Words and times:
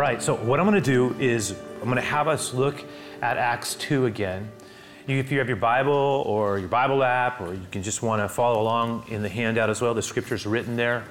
Right, 0.00 0.22
so 0.22 0.34
what 0.34 0.58
I'm 0.58 0.64
going 0.66 0.82
to 0.82 0.90
do 0.92 1.14
is 1.20 1.50
I'm 1.50 1.84
going 1.84 1.96
to 1.96 2.00
have 2.00 2.26
us 2.26 2.54
look 2.54 2.82
at 3.20 3.36
Acts 3.36 3.74
2 3.74 4.06
again. 4.06 4.50
If 5.06 5.30
you 5.30 5.38
have 5.40 5.46
your 5.46 5.58
Bible 5.58 5.92
or 5.92 6.58
your 6.58 6.70
Bible 6.70 7.04
app, 7.04 7.38
or 7.42 7.52
you 7.52 7.66
can 7.70 7.82
just 7.82 8.02
want 8.02 8.22
to 8.22 8.28
follow 8.30 8.62
along 8.62 9.04
in 9.08 9.20
the 9.20 9.28
handout 9.28 9.68
as 9.68 9.82
well, 9.82 9.92
the 9.92 10.00
scriptures 10.00 10.46
are 10.46 10.48
written 10.48 10.74
there. 10.74 11.04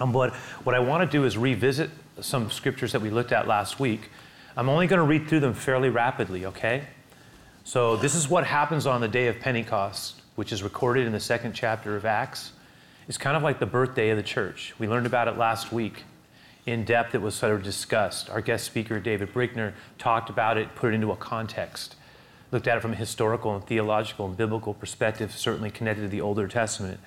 Um, 0.00 0.10
but 0.10 0.34
what 0.64 0.74
I 0.74 0.78
want 0.78 1.02
to 1.02 1.18
do 1.18 1.26
is 1.26 1.36
revisit 1.36 1.90
some 2.18 2.50
scriptures 2.50 2.92
that 2.92 3.02
we 3.02 3.10
looked 3.10 3.30
at 3.30 3.46
last 3.46 3.78
week. 3.78 4.08
I'm 4.56 4.70
only 4.70 4.86
going 4.86 5.00
to 5.00 5.06
read 5.06 5.28
through 5.28 5.40
them 5.40 5.52
fairly 5.52 5.90
rapidly, 5.90 6.46
okay? 6.46 6.84
So, 7.64 7.96
this 7.96 8.14
is 8.14 8.26
what 8.26 8.46
happens 8.46 8.86
on 8.86 9.02
the 9.02 9.08
day 9.08 9.26
of 9.26 9.38
Pentecost, 9.38 10.22
which 10.34 10.50
is 10.50 10.62
recorded 10.62 11.06
in 11.06 11.12
the 11.12 11.20
second 11.20 11.52
chapter 11.52 11.94
of 11.94 12.06
Acts. 12.06 12.52
It's 13.06 13.18
kind 13.18 13.36
of 13.36 13.42
like 13.42 13.58
the 13.58 13.66
birthday 13.66 14.08
of 14.08 14.16
the 14.16 14.22
church. 14.22 14.72
We 14.78 14.88
learned 14.88 15.04
about 15.04 15.28
it 15.28 15.36
last 15.36 15.72
week 15.72 16.04
in 16.70 16.84
depth. 16.84 17.14
It 17.14 17.22
was 17.22 17.34
sort 17.34 17.54
of 17.54 17.62
discussed. 17.62 18.30
Our 18.30 18.40
guest 18.40 18.64
speaker, 18.64 19.00
David 19.00 19.32
Brickner, 19.32 19.72
talked 19.98 20.30
about 20.30 20.56
it, 20.56 20.74
put 20.74 20.92
it 20.92 20.94
into 20.94 21.10
a 21.10 21.16
context, 21.16 21.96
looked 22.50 22.66
at 22.66 22.76
it 22.76 22.80
from 22.80 22.92
a 22.92 22.96
historical 22.96 23.54
and 23.54 23.64
theological 23.64 24.26
and 24.26 24.36
biblical 24.36 24.74
perspective, 24.74 25.32
certainly 25.36 25.70
connected 25.70 26.02
to 26.02 26.08
the 26.08 26.20
Older 26.20 26.48
Testament. 26.48 27.00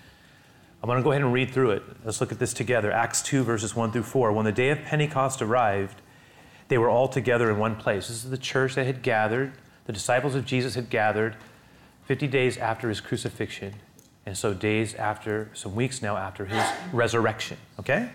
I'm 0.82 0.88
going 0.88 0.98
to 0.98 1.04
go 1.04 1.12
ahead 1.12 1.22
and 1.22 1.32
read 1.32 1.52
through 1.52 1.72
it. 1.72 1.84
Let's 2.04 2.22
look 2.22 2.32
at 2.32 2.39
this 2.39 2.54
together. 2.54 2.92
Acts 2.92 3.22
2, 3.22 3.44
verses 3.44 3.76
1 3.76 3.92
through 3.92 4.04
4. 4.04 4.32
When 4.32 4.45
the 4.45 4.52
day 4.52 4.70
of 4.70 4.82
Pentecost 4.82 5.42
arrived, 5.42 6.02
they 6.70 6.78
were 6.78 6.89
all 6.89 7.08
together 7.08 7.52
in 7.52 7.59
one 7.59 7.76
place. 7.76 8.08
This 8.08 8.23
is 8.23 8.32
the 8.32 8.38
church 8.38 8.76
that 8.76 8.86
had 8.86 9.04
gathered, 9.04 9.54
the 9.86 9.94
disciples 9.94 10.36
of 10.36 10.45
Jesus 10.45 10.76
had 10.76 10.89
gathered 10.89 11.36
50 12.06 12.28
days 12.28 12.58
after 12.58 12.89
his 12.89 13.02
crucifixion, 13.02 13.73
and 14.26 14.38
so 14.38 14.54
days 14.54 14.95
after, 14.95 15.50
some 15.54 15.76
weeks 15.76 16.02
now 16.02 16.17
after 16.17 16.45
his 16.45 16.64
resurrection. 16.94 17.58
Okay? 17.80 18.09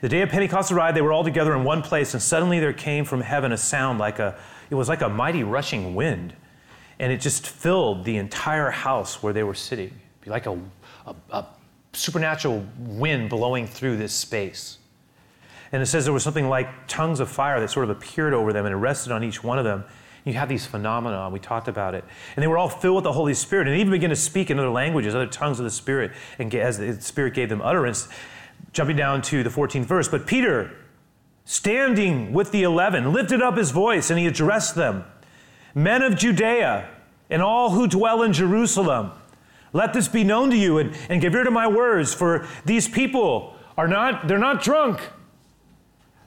The 0.00 0.08
day 0.08 0.22
of 0.22 0.28
Pentecost 0.28 0.70
arrived, 0.72 0.96
they 0.96 1.02
were 1.02 1.12
all 1.12 1.24
together 1.24 1.54
in 1.54 1.64
one 1.64 1.82
place, 1.82 2.12
and 2.14 2.22
suddenly 2.22 2.60
there 2.60 2.72
came 2.72 3.04
from 3.04 3.20
heaven 3.20 3.52
a 3.52 3.56
sound 3.56 3.98
like 3.98 4.18
a, 4.18 4.36
it 4.70 4.74
was 4.74 4.88
like 4.88 5.00
a 5.00 5.08
mighty 5.08 5.42
rushing 5.42 5.94
wind, 5.94 6.34
and 6.98 7.12
it 7.12 7.20
just 7.20 7.46
filled 7.46 8.04
the 8.04 8.16
entire 8.16 8.70
house 8.70 9.22
where 9.22 9.32
they 9.32 9.42
were 9.42 9.54
sitting. 9.54 9.86
It'd 9.86 10.20
be 10.22 10.30
like 10.30 10.46
a, 10.46 10.58
a, 11.06 11.14
a 11.30 11.46
supernatural 11.92 12.64
wind 12.78 13.30
blowing 13.30 13.66
through 13.66 13.96
this 13.96 14.12
space. 14.12 14.78
And 15.72 15.82
it 15.82 15.86
says 15.86 16.04
there 16.04 16.12
was 16.12 16.22
something 16.22 16.48
like 16.48 16.68
tongues 16.86 17.20
of 17.20 17.28
fire 17.28 17.60
that 17.60 17.70
sort 17.70 17.84
of 17.84 17.90
appeared 17.90 18.34
over 18.34 18.52
them 18.52 18.66
and 18.66 18.72
it 18.72 18.78
rested 18.78 19.12
on 19.12 19.24
each 19.24 19.42
one 19.42 19.58
of 19.58 19.64
them. 19.64 19.84
You 20.24 20.32
have 20.34 20.48
these 20.48 20.66
phenomena, 20.66 21.30
we 21.30 21.38
talked 21.38 21.68
about 21.68 21.94
it. 21.94 22.04
And 22.34 22.42
they 22.42 22.48
were 22.48 22.58
all 22.58 22.68
filled 22.68 22.96
with 22.96 23.04
the 23.04 23.12
Holy 23.12 23.34
Spirit 23.34 23.68
and 23.68 23.76
even 23.76 23.92
began 23.92 24.10
to 24.10 24.16
speak 24.16 24.50
in 24.50 24.58
other 24.58 24.70
languages, 24.70 25.14
other 25.14 25.26
tongues 25.26 25.60
of 25.60 25.64
the 25.64 25.70
Spirit, 25.70 26.12
and 26.38 26.52
as 26.54 26.78
the 26.78 27.00
Spirit 27.00 27.34
gave 27.34 27.48
them 27.48 27.62
utterance. 27.62 28.08
Jumping 28.76 28.96
down 28.96 29.22
to 29.22 29.42
the 29.42 29.48
14th 29.48 29.86
verse, 29.86 30.06
but 30.06 30.26
Peter, 30.26 30.70
standing 31.46 32.34
with 32.34 32.52
the 32.52 32.62
eleven, 32.62 33.10
lifted 33.10 33.40
up 33.40 33.56
his 33.56 33.70
voice 33.70 34.10
and 34.10 34.18
he 34.18 34.26
addressed 34.26 34.74
them 34.74 35.06
Men 35.74 36.02
of 36.02 36.14
Judea 36.14 36.86
and 37.30 37.40
all 37.40 37.70
who 37.70 37.86
dwell 37.86 38.22
in 38.22 38.34
Jerusalem. 38.34 39.12
Let 39.72 39.94
this 39.94 40.08
be 40.08 40.24
known 40.24 40.50
to 40.50 40.56
you 40.58 40.76
and, 40.76 40.94
and 41.08 41.22
give 41.22 41.34
ear 41.34 41.44
to 41.44 41.50
my 41.50 41.66
words, 41.66 42.12
for 42.12 42.46
these 42.66 42.86
people 42.86 43.56
are 43.78 43.88
not, 43.88 44.28
they're 44.28 44.36
not 44.36 44.62
drunk, 44.62 45.00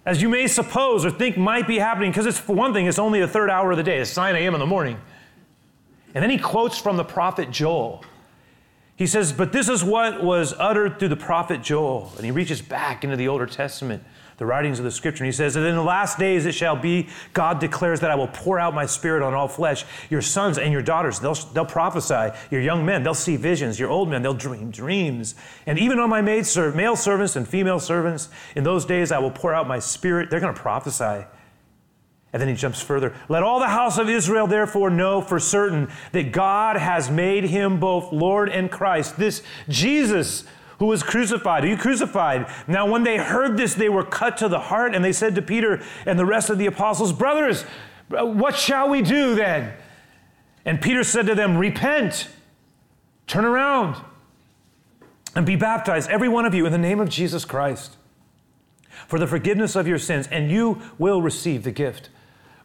as 0.03 0.19
you 0.19 0.27
may 0.27 0.47
suppose 0.47 1.05
or 1.05 1.11
think 1.11 1.37
might 1.37 1.67
be 1.67 1.77
happening, 1.77 2.09
because 2.09 2.25
it's 2.25 2.39
for 2.39 2.55
one 2.55 2.73
thing, 2.73 2.87
it's 2.87 2.97
only 2.97 3.19
the 3.19 3.27
third 3.27 3.51
hour 3.51 3.69
of 3.69 3.77
the 3.77 3.83
day, 3.83 3.99
it's 3.99 4.17
9 4.17 4.35
a.m. 4.35 4.55
in 4.55 4.59
the 4.59 4.65
morning. 4.65 4.99
And 6.15 6.23
then 6.23 6.31
he 6.31 6.39
quotes 6.39 6.79
from 6.79 6.97
the 6.97 7.05
prophet 7.05 7.51
Joel. 7.51 8.03
He 8.99 9.07
says, 9.07 9.31
But 9.31 9.53
this 9.53 9.69
is 9.69 9.81
what 9.81 10.21
was 10.21 10.53
uttered 10.59 10.99
through 10.99 11.07
the 11.07 11.15
prophet 11.15 11.63
Joel. 11.63 12.11
And 12.17 12.25
he 12.25 12.31
reaches 12.31 12.61
back 12.61 13.05
into 13.05 13.15
the 13.15 13.29
Older 13.29 13.45
Testament 13.45 14.03
the 14.35 14.45
writings 14.45 14.77
of 14.77 14.83
the 14.83 14.91
scripture. 14.91 15.23
And 15.23 15.29
he 15.29 15.35
says 15.35 15.53
that 15.53 15.65
in 15.65 15.75
the 15.77 15.81
last 15.81 16.19
days 16.19 16.45
it 16.45 16.51
shall 16.51 16.75
be, 16.75 17.07
God 17.31 17.61
declares 17.61 18.01
that 18.01 18.11
I 18.11 18.15
will 18.15 18.27
pour 18.27 18.59
out 18.59 18.73
my 18.73 18.85
spirit 18.85 19.23
on 19.23 19.33
all 19.33 19.47
flesh. 19.47 19.85
Your 20.09 20.21
sons 20.21 20.57
and 20.57 20.73
your 20.73 20.81
daughters, 20.81 21.17
they'll, 21.21 21.33
they'll 21.33 21.65
prophesy. 21.65 22.37
Your 22.51 22.59
young 22.59 22.85
men, 22.85 23.01
they'll 23.01 23.13
see 23.13 23.37
visions. 23.37 23.79
Your 23.79 23.89
old 23.89 24.09
men, 24.09 24.21
they'll 24.21 24.33
dream 24.33 24.69
dreams. 24.69 25.33
And 25.65 25.79
even 25.79 25.97
on 25.97 26.09
my 26.09 26.21
maid 26.21 26.45
male 26.75 26.97
servants 26.97 27.37
and 27.37 27.47
female 27.47 27.79
servants, 27.79 28.27
in 28.57 28.65
those 28.65 28.83
days 28.83 29.13
I 29.13 29.19
will 29.19 29.31
pour 29.31 29.53
out 29.53 29.65
my 29.65 29.79
spirit. 29.79 30.29
They're 30.29 30.41
going 30.41 30.53
to 30.53 30.59
prophesy. 30.59 31.25
And 32.31 32.41
then 32.41 32.49
he 32.49 32.55
jumps 32.55 32.81
further. 32.81 33.15
Let 33.27 33.41
all 33.41 33.59
the 33.59 33.67
house 33.67 33.97
of 33.97 34.07
Israel 34.07 34.45
therefore 34.45 34.89
know 34.89 35.19
for 35.19 35.39
certain 35.39 35.89
that 36.11 36.31
God 36.31 36.77
has 36.77 37.09
made 37.09 37.45
him 37.45 37.79
both 37.79 38.11
Lord 38.11 38.49
and 38.49 38.69
Christ. 38.69 39.17
This 39.17 39.41
Jesus 39.67 40.43
who 40.77 40.85
was 40.85 41.03
crucified. 41.03 41.63
He 41.63 41.75
crucified. 41.75 42.47
Now, 42.67 42.89
when 42.89 43.03
they 43.03 43.17
heard 43.17 43.57
this, 43.57 43.73
they 43.73 43.89
were 43.89 44.03
cut 44.03 44.37
to 44.37 44.47
the 44.47 44.59
heart, 44.59 44.95
and 44.95 45.03
they 45.03 45.11
said 45.11 45.35
to 45.35 45.41
Peter 45.41 45.83
and 46.05 46.17
the 46.17 46.25
rest 46.25 46.49
of 46.49 46.57
the 46.57 46.67
apostles, 46.67 47.11
Brothers, 47.11 47.63
what 48.07 48.55
shall 48.55 48.89
we 48.89 49.01
do 49.01 49.35
then? 49.35 49.73
And 50.65 50.81
Peter 50.81 51.03
said 51.03 51.27
to 51.27 51.35
them, 51.35 51.57
Repent, 51.57 52.29
turn 53.27 53.43
around, 53.43 54.01
and 55.35 55.45
be 55.45 55.55
baptized, 55.55 56.09
every 56.09 56.29
one 56.29 56.45
of 56.45 56.53
you, 56.53 56.65
in 56.65 56.71
the 56.71 56.77
name 56.77 56.99
of 56.99 57.09
Jesus 57.09 57.43
Christ, 57.43 57.97
for 59.05 59.19
the 59.19 59.27
forgiveness 59.27 59.75
of 59.75 59.85
your 59.87 59.99
sins, 59.99 60.27
and 60.27 60.49
you 60.49 60.81
will 60.97 61.21
receive 61.21 61.63
the 61.63 61.71
gift 61.71 62.09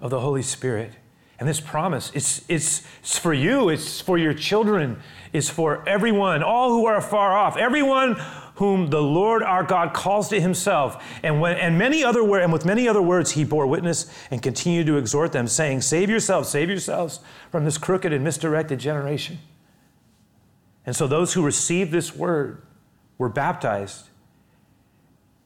of 0.04 0.10
the 0.10 0.20
Holy 0.20 0.42
Spirit. 0.42 0.92
And 1.40 1.48
this 1.48 1.60
promise, 1.60 2.12
it's, 2.14 2.44
it's, 2.46 2.86
it's 3.00 3.18
for 3.18 3.32
you, 3.32 3.70
it's 3.70 4.00
for 4.00 4.18
your 4.18 4.34
children, 4.34 5.00
it's 5.32 5.48
for 5.48 5.82
everyone, 5.88 6.44
all 6.44 6.70
who 6.70 6.86
are 6.86 7.00
far 7.00 7.36
off, 7.36 7.56
everyone 7.56 8.20
whom 8.56 8.88
the 8.88 9.02
Lord 9.02 9.42
our 9.42 9.64
God 9.64 9.94
calls 9.94 10.28
to 10.28 10.40
himself. 10.40 11.02
And, 11.24 11.40
when, 11.40 11.56
and, 11.56 11.76
many 11.76 12.04
other, 12.04 12.20
and 12.38 12.52
with 12.52 12.64
many 12.64 12.86
other 12.86 13.02
words, 13.02 13.32
he 13.32 13.44
bore 13.44 13.66
witness 13.66 14.12
and 14.30 14.40
continued 14.42 14.86
to 14.86 14.98
exhort 14.98 15.32
them, 15.32 15.48
saying, 15.48 15.80
Save 15.80 16.10
yourselves, 16.10 16.50
save 16.50 16.68
yourselves 16.68 17.18
from 17.50 17.64
this 17.64 17.78
crooked 17.78 18.12
and 18.12 18.22
misdirected 18.22 18.78
generation. 18.78 19.38
And 20.86 20.94
so 20.94 21.06
those 21.06 21.32
who 21.32 21.42
received 21.42 21.90
this 21.90 22.14
word 22.14 22.62
were 23.16 23.30
baptized. 23.30 24.10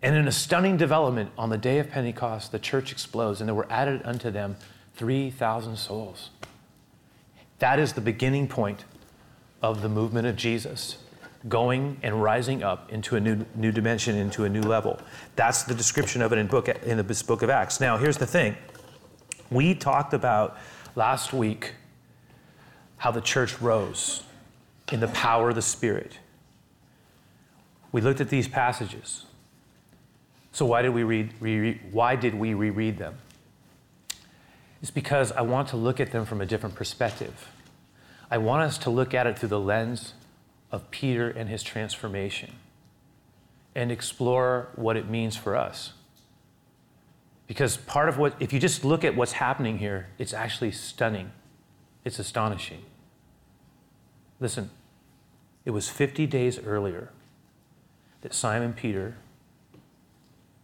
And 0.02 0.14
in 0.14 0.28
a 0.28 0.32
stunning 0.32 0.76
development, 0.76 1.30
on 1.36 1.50
the 1.50 1.58
day 1.58 1.78
of 1.78 1.90
Pentecost, 1.90 2.52
the 2.52 2.58
church 2.58 2.92
explodes, 2.92 3.40
and 3.40 3.48
there 3.48 3.54
were 3.54 3.66
added 3.70 4.00
unto 4.04 4.30
them 4.30 4.56
3,000 4.94 5.76
souls. 5.76 6.30
That 7.58 7.78
is 7.78 7.94
the 7.94 8.00
beginning 8.00 8.46
point 8.46 8.84
of 9.60 9.82
the 9.82 9.88
movement 9.88 10.28
of 10.28 10.36
Jesus, 10.36 10.98
going 11.48 11.98
and 12.02 12.22
rising 12.22 12.62
up 12.62 12.92
into 12.92 13.16
a 13.16 13.20
new, 13.20 13.44
new 13.56 13.72
dimension, 13.72 14.14
into 14.16 14.44
a 14.44 14.48
new 14.48 14.62
level. 14.62 15.00
That's 15.34 15.64
the 15.64 15.74
description 15.74 16.22
of 16.22 16.32
it 16.32 16.38
in, 16.38 16.46
book, 16.46 16.68
in 16.68 16.96
the 16.96 17.24
book 17.26 17.42
of 17.42 17.50
Acts. 17.50 17.80
Now, 17.80 17.96
here's 17.96 18.18
the 18.18 18.26
thing 18.26 18.56
we 19.50 19.74
talked 19.74 20.14
about 20.14 20.58
last 20.94 21.32
week 21.32 21.72
how 22.98 23.10
the 23.10 23.20
church 23.20 23.60
rose 23.60 24.22
in 24.92 25.00
the 25.00 25.08
power 25.08 25.50
of 25.50 25.54
the 25.54 25.62
Spirit. 25.62 26.18
We 27.92 28.00
looked 28.00 28.20
at 28.20 28.28
these 28.28 28.48
passages. 28.48 29.24
So 30.52 30.66
why 30.66 30.82
did 30.82 30.90
we 30.90 31.04
read, 31.04 31.80
why 31.92 32.16
did 32.16 32.34
we 32.34 32.54
reread 32.54 32.98
them? 32.98 33.18
It's 34.80 34.90
because 34.90 35.32
I 35.32 35.42
want 35.42 35.68
to 35.68 35.76
look 35.76 36.00
at 36.00 36.12
them 36.12 36.24
from 36.24 36.40
a 36.40 36.46
different 36.46 36.74
perspective. 36.74 37.48
I 38.30 38.38
want 38.38 38.62
us 38.62 38.78
to 38.78 38.90
look 38.90 39.14
at 39.14 39.26
it 39.26 39.38
through 39.38 39.48
the 39.48 39.60
lens 39.60 40.14
of 40.70 40.90
Peter 40.90 41.28
and 41.28 41.48
his 41.48 41.62
transformation 41.62 42.54
and 43.74 43.90
explore 43.90 44.68
what 44.76 44.96
it 44.96 45.08
means 45.08 45.36
for 45.36 45.56
us. 45.56 45.92
Because 47.46 47.76
part 47.76 48.08
of 48.08 48.18
what, 48.18 48.34
if 48.40 48.52
you 48.52 48.60
just 48.60 48.84
look 48.84 49.04
at 49.04 49.16
what's 49.16 49.32
happening 49.32 49.78
here, 49.78 50.08
it's 50.18 50.34
actually 50.34 50.70
stunning. 50.70 51.32
It's 52.04 52.18
astonishing. 52.18 52.82
Listen, 54.38 54.70
it 55.64 55.70
was 55.70 55.88
50 55.88 56.26
days 56.26 56.58
earlier 56.58 57.10
that 58.20 58.34
Simon 58.34 58.72
Peter 58.72 59.16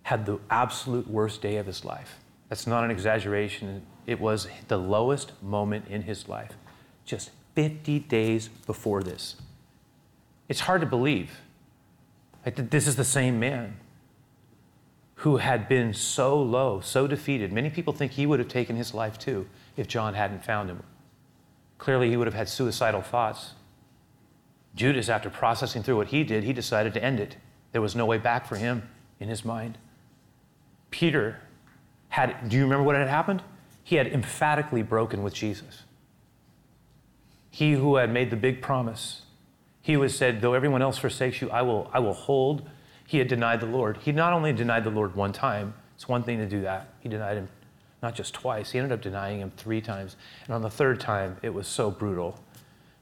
had 0.04 0.26
the 0.26 0.38
absolute 0.50 1.08
worst 1.08 1.42
day 1.42 1.56
of 1.56 1.66
his 1.66 1.84
life. 1.84 2.18
That's 2.48 2.66
not 2.66 2.84
an 2.84 2.90
exaggeration. 2.90 3.82
It 4.06 4.20
was 4.20 4.46
the 4.68 4.76
lowest 4.76 5.32
moment 5.42 5.86
in 5.88 6.02
his 6.02 6.28
life, 6.28 6.52
just 7.04 7.30
50 7.54 8.00
days 8.00 8.48
before 8.48 9.02
this. 9.02 9.36
It's 10.48 10.60
hard 10.60 10.82
to 10.82 10.86
believe 10.86 11.40
that 12.44 12.70
this 12.70 12.86
is 12.86 12.96
the 12.96 13.04
same 13.04 13.40
man 13.40 13.78
who 15.16 15.38
had 15.38 15.68
been 15.68 15.94
so 15.94 16.40
low, 16.40 16.80
so 16.80 17.06
defeated. 17.06 17.50
Many 17.50 17.70
people 17.70 17.94
think 17.94 18.12
he 18.12 18.26
would 18.26 18.38
have 18.38 18.48
taken 18.48 18.76
his 18.76 18.92
life 18.92 19.18
too 19.18 19.46
if 19.76 19.88
John 19.88 20.12
hadn't 20.12 20.44
found 20.44 20.68
him. 20.68 20.82
Clearly, 21.78 22.10
he 22.10 22.16
would 22.16 22.26
have 22.26 22.34
had 22.34 22.48
suicidal 22.48 23.00
thoughts. 23.00 23.54
Judas, 24.74 25.08
after 25.08 25.30
processing 25.30 25.82
through 25.82 25.96
what 25.96 26.08
he 26.08 26.24
did, 26.24 26.44
he 26.44 26.52
decided 26.52 26.92
to 26.94 27.02
end 27.02 27.20
it. 27.20 27.36
There 27.72 27.80
was 27.80 27.96
no 27.96 28.04
way 28.04 28.18
back 28.18 28.46
for 28.46 28.56
him 28.56 28.88
in 29.18 29.28
his 29.28 29.44
mind. 29.44 29.78
Peter 30.94 31.40
had, 32.08 32.48
do 32.48 32.56
you 32.56 32.62
remember 32.62 32.84
what 32.84 32.94
had 32.94 33.08
happened? 33.08 33.42
he 33.84 33.96
had 33.96 34.06
emphatically 34.06 34.82
broken 34.82 35.22
with 35.22 35.34
Jesus. 35.34 35.82
He 37.50 37.72
who 37.72 37.96
had 37.96 38.10
made 38.10 38.30
the 38.30 38.36
big 38.36 38.62
promise, 38.62 39.22
he 39.82 39.92
who 39.92 40.08
said, 40.08 40.40
Though 40.40 40.54
everyone 40.54 40.80
else 40.80 40.96
forsakes 40.98 41.42
you, 41.42 41.50
I 41.50 41.62
will, 41.62 41.90
I 41.92 41.98
will 41.98 42.14
hold. 42.14 42.68
He 43.06 43.18
had 43.18 43.28
denied 43.28 43.60
the 43.60 43.66
Lord. 43.66 43.98
He 43.98 44.10
not 44.10 44.32
only 44.32 44.52
denied 44.54 44.84
the 44.84 44.90
Lord 44.90 45.14
one 45.14 45.32
time, 45.32 45.74
It's 45.94 46.08
one 46.08 46.22
thing 46.22 46.38
to 46.38 46.46
do 46.46 46.62
that. 46.62 46.88
He 47.00 47.08
denied 47.10 47.36
him 47.36 47.48
not 48.02 48.14
just 48.14 48.34
twice, 48.34 48.72
he 48.72 48.78
ended 48.78 48.92
up 48.92 49.00
denying 49.00 49.40
him 49.40 49.50
three 49.56 49.80
times. 49.80 50.16
And 50.44 50.54
on 50.54 50.60
the 50.60 50.68
third 50.70 51.00
time, 51.00 51.38
it 51.40 51.54
was 51.54 51.66
so 51.66 51.90
brutal 51.90 52.38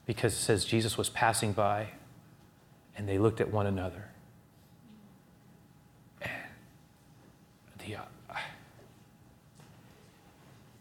because 0.06 0.32
it 0.32 0.36
says 0.36 0.64
Jesus 0.64 0.96
was 0.96 1.08
passing 1.08 1.52
by 1.52 1.88
and 2.96 3.08
they 3.08 3.18
looked 3.18 3.40
at 3.40 3.50
one 3.50 3.66
another. 3.66 4.04
And 6.20 6.30
the, 7.84 7.96
uh, 7.96 8.02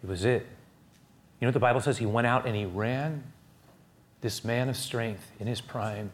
it 0.03 0.09
was 0.09 0.25
it. 0.25 0.47
You 1.39 1.45
know 1.45 1.49
what 1.49 1.53
the 1.53 1.59
Bible 1.59 1.81
says? 1.81 1.97
He 1.97 2.05
went 2.05 2.27
out 2.27 2.45
and 2.45 2.55
he 2.55 2.65
ran. 2.65 3.23
This 4.21 4.43
man 4.43 4.69
of 4.69 4.77
strength 4.77 5.31
in 5.39 5.47
his 5.47 5.61
prime, 5.61 6.11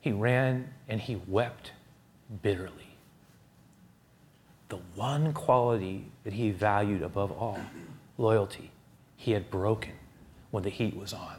he 0.00 0.12
ran 0.12 0.72
and 0.88 1.00
he 1.00 1.20
wept 1.26 1.72
bitterly. 2.42 2.96
The 4.68 4.78
one 4.94 5.32
quality 5.32 6.06
that 6.24 6.34
he 6.34 6.50
valued 6.50 7.02
above 7.02 7.32
all, 7.32 7.58
loyalty, 8.18 8.70
he 9.16 9.32
had 9.32 9.50
broken 9.50 9.92
when 10.50 10.62
the 10.62 10.70
heat 10.70 10.96
was 10.96 11.12
on. 11.12 11.36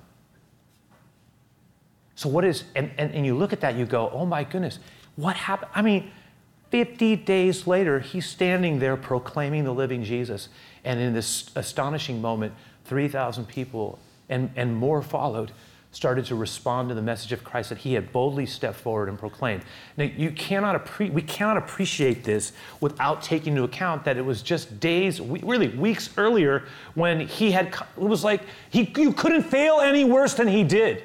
So, 2.16 2.30
what 2.30 2.46
is, 2.46 2.64
and, 2.76 2.90
and, 2.98 3.14
and 3.14 3.26
you 3.26 3.36
look 3.36 3.54
at 3.54 3.62
that, 3.62 3.76
you 3.76 3.86
go, 3.86 4.10
oh 4.12 4.26
my 4.26 4.44
goodness, 4.44 4.80
what 5.18 5.36
happened? 5.36 5.70
I 5.76 5.84
mean, 5.84 6.10
50 6.72 7.16
days 7.18 7.68
later, 7.68 8.00
he's 8.00 8.26
standing 8.26 8.80
there 8.80 8.98
proclaiming 8.98 9.64
the 9.64 9.74
living 9.74 10.04
Jesus. 10.04 10.50
And 10.88 11.02
in 11.02 11.14
this 11.14 11.52
astonishing 11.56 12.22
moment, 12.22 12.54
3,000 12.86 13.46
people 13.46 14.00
and, 14.30 14.50
and 14.56 14.74
more 14.74 15.02
followed 15.02 15.52
started 15.92 16.24
to 16.26 16.36
respond 16.36 16.88
to 16.88 16.96
the 16.96 17.02
message 17.02 17.34
of 17.34 17.44
Christ 17.44 17.70
that 17.70 17.80
he 17.80 17.94
had 17.94 18.14
boldly 18.14 18.46
stepped 18.46 18.78
forward 18.78 19.10
and 19.10 19.20
proclaimed. 19.20 19.64
Now, 19.98 20.06
you 20.06 20.32
cannot 20.32 20.82
appre- 20.86 21.12
we 21.12 21.22
cannot 21.24 21.58
appreciate 21.58 22.24
this 22.24 22.54
without 22.80 23.22
taking 23.22 23.54
into 23.54 23.64
account 23.64 24.06
that 24.06 24.16
it 24.16 24.22
was 24.22 24.42
just 24.42 24.80
days, 24.80 25.20
really 25.20 25.68
weeks 25.68 26.10
earlier, 26.16 26.64
when 26.96 27.20
he 27.28 27.52
had, 27.52 27.68
it 27.68 27.98
was 27.98 28.24
like 28.24 28.44
he, 28.70 28.90
you 28.96 29.12
couldn't 29.12 29.44
fail 29.44 29.82
any 29.82 30.06
worse 30.06 30.36
than 30.36 30.48
he 30.48 30.64
did. 30.64 31.04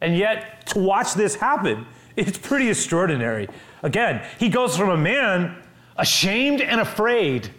And 0.00 0.16
yet, 0.16 0.66
to 0.68 0.80
watch 0.80 1.14
this 1.14 1.36
happen, 1.36 1.86
it's 2.16 2.36
pretty 2.36 2.68
extraordinary. 2.68 3.48
Again, 3.84 4.26
he 4.40 4.48
goes 4.48 4.76
from 4.76 4.90
a 4.90 4.96
man 4.96 5.62
ashamed 5.96 6.60
and 6.60 6.80
afraid 6.80 7.50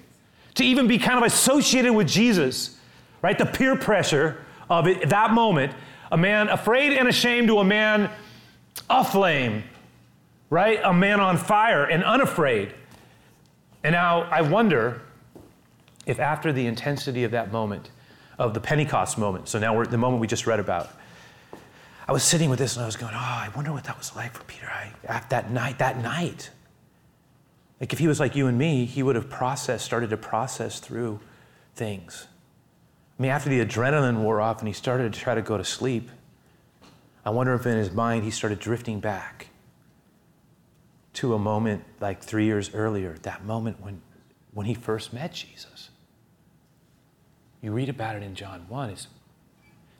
to 0.60 0.66
even 0.66 0.88
be 0.88 0.98
kind 0.98 1.18
of 1.18 1.24
associated 1.24 1.94
with 1.94 2.08
Jesus, 2.08 2.78
right? 3.22 3.38
The 3.38 3.46
peer 3.46 3.76
pressure 3.76 4.46
of 4.70 4.88
it, 4.88 5.10
that 5.10 5.32
moment, 5.32 5.74
a 6.12 6.18
man 6.18 6.50
afraid 6.50 6.94
and 6.94 7.08
ashamed 7.08 7.48
to 7.48 7.60
a 7.60 7.64
man 7.64 8.10
aflame, 8.90 9.64
right? 10.50 10.80
A 10.84 10.94
man 10.94 11.20
on 11.20 11.38
fire 11.38 11.86
and 11.86 12.04
unafraid. 12.04 12.74
And 13.84 13.94
now 13.94 14.24
I 14.24 14.42
wonder 14.42 15.02
if 16.06 16.20
after 16.20 16.52
the 16.52 16.66
intensity 16.66 17.24
of 17.24 17.32
that 17.32 17.52
moment, 17.52 17.90
of 18.38 18.54
the 18.54 18.60
Pentecost 18.60 19.18
moment, 19.18 19.48
so 19.48 19.60
now 19.60 19.76
we're 19.76 19.86
the 19.86 19.98
moment 19.98 20.22
we 20.22 20.28
just 20.28 20.48
read 20.48 20.60
about, 20.60 20.90
I 22.08 22.12
was 22.12 22.24
sitting 22.24 22.50
with 22.50 22.58
this 22.58 22.76
and 22.76 22.84
I 22.84 22.86
was 22.86 22.96
going, 22.96 23.14
oh, 23.14 23.18
I 23.18 23.50
wonder 23.56 23.72
what 23.72 23.84
that 23.84 23.98
was 23.98 24.16
like 24.16 24.34
for 24.34 24.44
Peter 24.46 24.68
I, 24.68 25.22
that 25.30 25.52
night, 25.52 25.78
that 25.80 26.02
night. 26.02 26.50
Like 27.80 27.94
if 27.94 28.00
he 28.00 28.08
was 28.08 28.20
like 28.20 28.36
you 28.36 28.48
and 28.48 28.58
me, 28.58 28.86
he 28.86 29.04
would 29.04 29.16
have 29.16 29.30
processed, 29.30 29.86
started 29.86 30.10
to 30.10 30.18
process 30.18 30.80
through 30.80 31.20
things. 31.76 32.28
I 33.18 33.22
mean, 33.22 33.32
after 33.32 33.50
the 33.50 33.64
adrenaline 33.64 34.22
wore 34.22 34.42
off 34.42 34.60
and 34.60 34.68
he 34.68 34.74
started 34.74 35.14
to 35.14 35.20
try 35.20 35.36
to 35.36 35.42
go 35.42 35.58
to 35.58 35.64
sleep, 35.64 36.10
I 37.26 37.30
wonder 37.32 37.54
if 37.54 37.66
in 37.66 37.78
his 37.78 37.92
mind 37.92 38.24
he 38.24 38.32
started 38.32 38.60
drifting 38.60 39.00
back 39.00 39.48
to 41.14 41.34
a 41.34 41.40
moment 41.40 41.84
like 42.00 42.22
three 42.22 42.46
years 42.46 42.74
earlier, 42.74 43.18
that 43.24 43.44
moment 43.44 43.82
when, 43.82 44.02
when 44.54 44.66
he 44.66 44.74
first 44.74 45.14
met 45.14 45.34
Jesus. 45.34 45.90
You 47.62 47.72
read 47.72 47.90
about 47.90 48.16
it 48.16 48.24
in 48.24 48.36
John 48.36 48.66
1. 48.70 48.90
It's, 48.90 49.08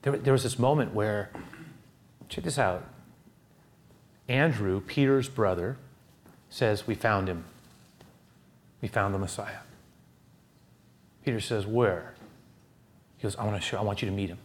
there, 0.02 0.18
there 0.18 0.34
was 0.34 0.44
this 0.44 0.58
moment 0.58 0.94
where 0.94 1.30
Check 2.30 2.44
this 2.44 2.60
out. 2.60 2.86
Andrew, 4.28 4.82
Peter's 4.82 5.28
brother, 5.28 5.78
says, 6.50 6.86
We 6.86 6.94
found 6.94 7.28
him. 7.28 7.44
We 8.82 8.88
found 8.88 9.14
the 9.14 9.20
Messiah. 9.20 9.60
Peter 11.24 11.40
says, 11.40 11.66
Where? 11.66 12.14
He 13.18 13.24
goes, 13.24 13.36
I 13.36 13.46
want 13.46 13.58
to 13.58 13.62
show, 13.62 13.78
I 13.78 13.82
want 13.82 14.02
you 14.02 14.08
to 14.10 14.16
meet 14.16 14.30
him. 14.30 14.40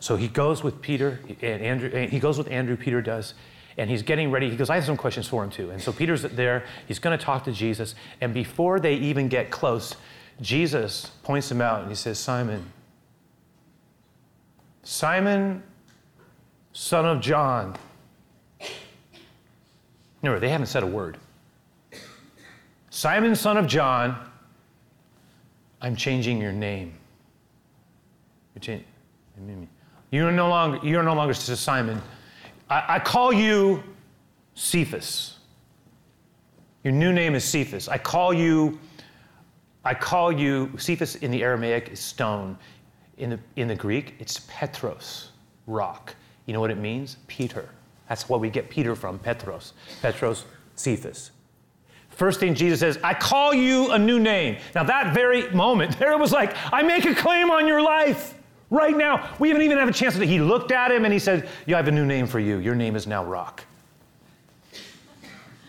So 0.00 0.16
he 0.16 0.28
goes 0.28 0.62
with 0.62 0.80
Peter, 0.80 1.20
and 1.40 1.62
Andrew, 1.62 1.90
and 1.92 2.10
he 2.10 2.18
goes 2.18 2.38
with 2.38 2.48
Andrew, 2.50 2.76
Peter 2.76 3.00
does, 3.00 3.34
and 3.76 3.88
he's 3.88 4.02
getting 4.02 4.30
ready. 4.30 4.50
He 4.50 4.56
goes, 4.56 4.70
I 4.70 4.76
have 4.76 4.84
some 4.84 4.96
questions 4.96 5.26
for 5.26 5.42
him 5.42 5.50
too. 5.50 5.70
And 5.70 5.80
so 5.80 5.92
Peter's 5.92 6.22
there, 6.22 6.64
he's 6.86 6.98
going 6.98 7.16
to 7.16 7.24
talk 7.24 7.44
to 7.44 7.52
Jesus, 7.52 7.94
and 8.20 8.34
before 8.34 8.80
they 8.80 8.94
even 8.94 9.28
get 9.28 9.50
close, 9.50 9.94
Jesus 10.40 11.10
points 11.22 11.50
him 11.50 11.60
out 11.60 11.80
and 11.80 11.88
he 11.88 11.96
says, 11.96 12.18
Simon, 12.18 12.64
Simon, 14.82 15.62
son 16.72 17.04
of 17.04 17.20
John. 17.20 17.76
Remember, 20.22 20.40
they 20.40 20.48
haven't 20.48 20.66
said 20.66 20.82
a 20.82 20.86
word. 20.86 21.18
Simon, 22.98 23.36
son 23.36 23.56
of 23.56 23.68
John, 23.68 24.18
I'm 25.80 25.94
changing 25.94 26.40
your 26.40 26.50
name. 26.50 26.94
You're 30.10 30.32
no 30.32 30.48
longer, 30.48 30.80
you're 30.82 31.04
no 31.04 31.14
longer 31.14 31.32
Simon. 31.32 32.02
I, 32.68 32.96
I 32.96 32.98
call 32.98 33.32
you 33.32 33.84
Cephas. 34.56 35.38
Your 36.82 36.92
new 36.92 37.12
name 37.12 37.36
is 37.36 37.44
Cephas. 37.44 37.86
I 37.86 37.98
call 37.98 38.34
you, 38.34 38.80
I 39.84 39.94
call 39.94 40.32
you, 40.32 40.72
Cephas 40.76 41.14
in 41.14 41.30
the 41.30 41.44
Aramaic 41.44 41.90
is 41.90 42.00
stone. 42.00 42.58
In 43.18 43.30
the, 43.30 43.38
in 43.54 43.68
the 43.68 43.76
Greek, 43.76 44.16
it's 44.18 44.40
Petros, 44.48 45.30
rock. 45.68 46.16
You 46.46 46.52
know 46.52 46.58
what 46.58 46.72
it 46.72 46.78
means? 46.78 47.18
Peter. 47.28 47.68
That's 48.08 48.28
what 48.28 48.40
we 48.40 48.50
get 48.50 48.68
Peter 48.68 48.96
from, 48.96 49.20
Petros. 49.20 49.74
Petros, 50.02 50.46
Cephas. 50.74 51.30
First 52.18 52.40
thing 52.40 52.56
Jesus 52.56 52.80
says, 52.80 52.98
I 53.04 53.14
call 53.14 53.54
you 53.54 53.92
a 53.92 53.98
new 53.98 54.18
name. 54.18 54.56
Now, 54.74 54.82
that 54.82 55.14
very 55.14 55.48
moment, 55.50 55.96
there 56.00 56.12
it 56.12 56.18
was 56.18 56.32
like, 56.32 56.52
I 56.72 56.82
make 56.82 57.04
a 57.04 57.14
claim 57.14 57.48
on 57.48 57.68
your 57.68 57.80
life 57.80 58.34
right 58.70 58.96
now. 58.96 59.36
We 59.38 59.50
haven't 59.50 59.62
even 59.62 59.78
had 59.78 59.88
a 59.88 59.92
chance 59.92 60.16
to. 60.16 60.26
He 60.26 60.40
looked 60.40 60.72
at 60.72 60.90
him 60.90 61.04
and 61.04 61.12
he 61.12 61.20
said, 61.20 61.48
Yeah, 61.64 61.76
I 61.76 61.78
have 61.78 61.86
a 61.86 61.92
new 61.92 62.04
name 62.04 62.26
for 62.26 62.40
you. 62.40 62.58
Your 62.58 62.74
name 62.74 62.96
is 62.96 63.06
now 63.06 63.24
Rock. 63.24 63.62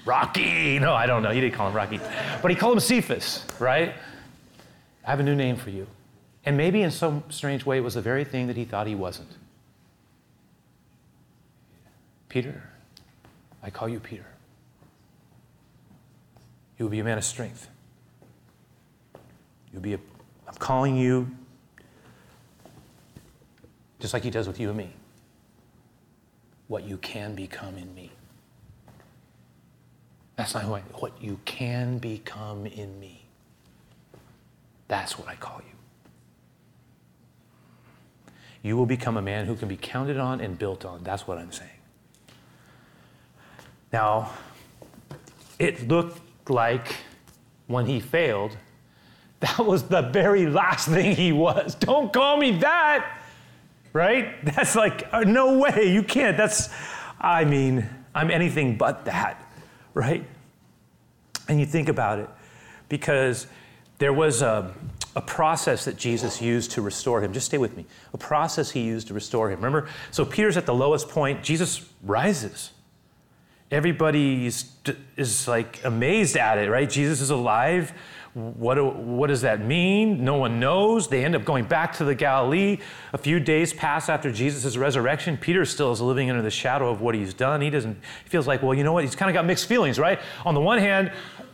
Rocky. 0.06 0.80
No, 0.80 0.96
I 0.96 1.06
don't 1.06 1.22
know. 1.22 1.30
He 1.30 1.40
didn't 1.40 1.54
call 1.54 1.68
him 1.68 1.76
Rocky. 1.76 2.00
But 2.42 2.50
he 2.50 2.58
called 2.58 2.74
him 2.74 2.80
Cephas, 2.80 3.46
right? 3.60 3.94
I 5.06 5.10
have 5.12 5.20
a 5.20 5.24
new 5.24 5.36
name 5.36 5.56
for 5.56 5.70
you. 5.70 5.86
And 6.48 6.58
maybe 6.58 6.82
in 6.82 6.90
some 6.90 7.24
strange 7.30 7.64
way, 7.64 7.78
it 7.78 7.82
was 7.82 7.94
the 7.94 8.02
very 8.02 8.24
thing 8.24 8.48
that 8.48 8.58
he 8.58 8.66
thought 8.66 8.88
he 8.88 8.96
wasn't. 8.96 9.30
Peter, 12.28 12.64
I 13.62 13.70
call 13.70 13.88
you 13.88 14.00
Peter. 14.00 14.26
You 16.80 16.86
will 16.86 16.90
be 16.90 17.00
a 17.00 17.04
man 17.04 17.18
of 17.18 17.26
strength. 17.26 17.68
You'll 19.72 19.82
be 19.82 19.94
a, 19.96 20.00
I'm 20.48 20.56
calling 20.56 20.96
you 20.96 21.30
just 24.00 24.14
like 24.14 24.24
he 24.24 24.30
does 24.30 24.48
with 24.48 24.62
you 24.62 24.70
and 24.70 24.78
me. 24.78 24.94
What 26.70 26.86
you 26.86 26.98
can 26.98 27.36
become 27.36 27.78
in 27.78 27.94
me. 27.94 28.12
That's 30.38 30.54
not 30.54 30.64
who 30.64 30.74
I 30.74 30.80
what 30.94 31.22
you 31.22 31.38
can 31.44 31.98
become 31.98 32.66
in 32.66 32.98
me. 32.98 33.26
That's 34.88 35.20
what 35.20 35.28
I 35.28 35.36
call 35.36 35.60
you. 35.60 35.76
You 38.64 38.78
will 38.78 38.86
become 38.86 39.18
a 39.18 39.22
man 39.22 39.46
who 39.46 39.56
can 39.56 39.68
be 39.68 39.76
counted 39.76 40.18
on 40.18 40.40
and 40.40 40.58
built 40.58 40.86
on. 40.86 41.04
That's 41.04 41.28
what 41.28 41.38
I'm 41.38 41.52
saying. 41.52 41.70
Now, 43.92 44.32
it 45.58 45.88
looked 45.88 46.22
like 46.50 46.96
when 47.68 47.86
he 47.86 48.00
failed, 48.00 48.58
that 49.40 49.60
was 49.60 49.84
the 49.84 50.02
very 50.02 50.48
last 50.48 50.88
thing 50.88 51.16
he 51.16 51.32
was. 51.32 51.76
Don't 51.76 52.12
call 52.12 52.38
me 52.38 52.58
that, 52.60 53.22
right? 53.94 54.44
That's 54.44 54.76
like, 54.76 55.08
uh, 55.12 55.22
no 55.22 55.60
way, 55.60 55.92
you 55.92 56.04
can't. 56.04 56.36
That's, 56.36 56.70
I 57.20 57.46
mean, 57.46 57.88
I'm 58.14 58.32
anything 58.32 58.78
but 58.78 59.06
that, 59.06 59.42
right? 59.94 60.26
And 61.48 61.60
you 61.60 61.66
think 61.66 61.90
about 61.90 62.20
it, 62.20 62.30
because 62.90 63.48
there 63.98 64.14
was 64.14 64.42
a, 64.42 64.74
a 65.16 65.22
process 65.22 65.86
that 65.86 65.98
Jesus 65.98 66.42
used 66.42 66.72
to 66.72 66.82
restore 66.82 67.24
him. 67.24 67.34
Just 67.34 67.48
stay 67.48 67.58
with 67.58 67.76
me. 67.78 67.86
A 68.14 68.18
process 68.18 68.72
he 68.72 68.82
used 68.82 69.08
to 69.08 69.14
restore 69.14 69.50
him. 69.50 69.58
Remember? 69.58 69.90
So 70.12 70.26
Peter's 70.26 70.58
at 70.58 70.66
the 70.66 70.74
lowest 70.74 71.10
point, 71.10 71.44
Jesus 71.44 71.90
rises 72.04 72.72
everybody 73.72 74.46
is, 74.46 75.48
like 75.48 75.84
amazed 75.84 76.38
at 76.38 76.58
it, 76.58 76.70
right? 76.70 76.90
Jesus 76.90 77.22
is 77.22 77.30
alive. 77.30 77.94
What, 78.34 78.96
what 78.96 79.28
does 79.28 79.42
that 79.42 79.66
mean? 79.66 80.24
No 80.24 80.36
one 80.36 80.60
knows. 80.60 81.08
They 81.08 81.26
end 81.26 81.36
up 81.36 81.44
going 81.46 81.66
back 81.66 81.94
to 81.98 82.06
the 82.06 82.14
Galilee. 82.14 82.78
A 83.12 83.18
few 83.18 83.40
days 83.40 83.74
pass 83.74 84.08
after 84.08 84.32
Jesus' 84.32 84.78
resurrection. 84.78 85.36
Peter 85.36 85.66
still 85.66 85.92
is 85.92 86.00
living 86.00 86.30
under 86.30 86.42
the 86.42 86.52
shadow 86.52 86.90
of 86.90 87.02
what 87.02 87.16
he's 87.16 87.34
done. 87.34 87.62
He 87.62 87.70
doesn't, 87.70 87.98
he 88.24 88.30
feels 88.30 88.48
like, 88.48 88.62
well, 88.62 88.74
you 88.74 88.84
know 88.84 88.94
what? 88.94 89.04
He's 89.04 89.16
kind 89.16 89.30
of 89.30 89.34
got 89.34 89.46
mixed 89.46 89.66
feelings, 89.66 89.98
right? 89.98 90.20
On 90.46 90.54
the 90.54 90.62
one 90.62 90.78
hand, 90.78 91.12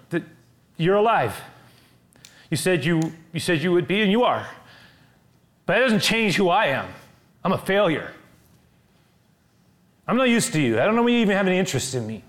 the, 0.09 0.23
you're 0.77 0.97
alive. 0.97 1.39
You 2.51 2.57
said 2.57 2.85
you, 2.85 3.13
you 3.31 3.39
said 3.39 3.61
you 3.61 3.71
would 3.71 3.87
be, 3.87 4.01
and 4.01 4.11
you 4.11 4.23
are. 4.23 4.47
But 5.65 5.75
that 5.75 5.79
doesn't 5.79 6.01
change 6.01 6.35
who 6.35 6.49
I 6.49 6.67
am. 6.67 6.87
I'm 7.43 7.53
a 7.53 7.57
failure. 7.57 8.11
I'm 10.07 10.17
not 10.17 10.29
used 10.29 10.53
to 10.53 10.61
you. 10.61 10.79
I 10.79 10.85
don't 10.85 10.95
know 10.95 11.03
when 11.03 11.13
you 11.13 11.19
even 11.19 11.35
have 11.35 11.47
any 11.47 11.57
interest 11.57 11.95
in 11.95 12.05
me. 12.05 12.23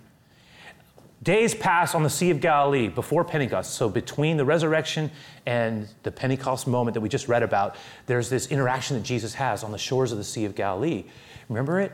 Days 1.23 1.55
pass 1.55 1.95
on 1.95 2.03
the 2.03 2.11
Sea 2.11 2.31
of 2.31 2.41
Galilee 2.41 2.89
before 2.89 3.25
Pentecost. 3.25 3.75
So, 3.75 3.89
between 3.89 4.37
the 4.37 4.45
resurrection 4.45 5.11
and 5.45 5.89
the 6.05 6.11
Pentecost 6.11 6.67
moment 6.67 6.95
that 6.95 7.01
we 7.01 7.09
just 7.09 7.27
read 7.27 7.43
about, 7.43 7.77
there's 8.07 8.31
this 8.31 8.47
interaction 8.47 8.97
that 8.97 9.03
Jesus 9.03 9.35
has 9.35 9.65
on 9.65 9.73
the 9.73 9.79
shores 9.79 10.13
of 10.13 10.19
the 10.19 10.25
Sea 10.25 10.45
of 10.45 10.55
Galilee. 10.55 11.05
Remember 11.49 11.81
it? 11.81 11.93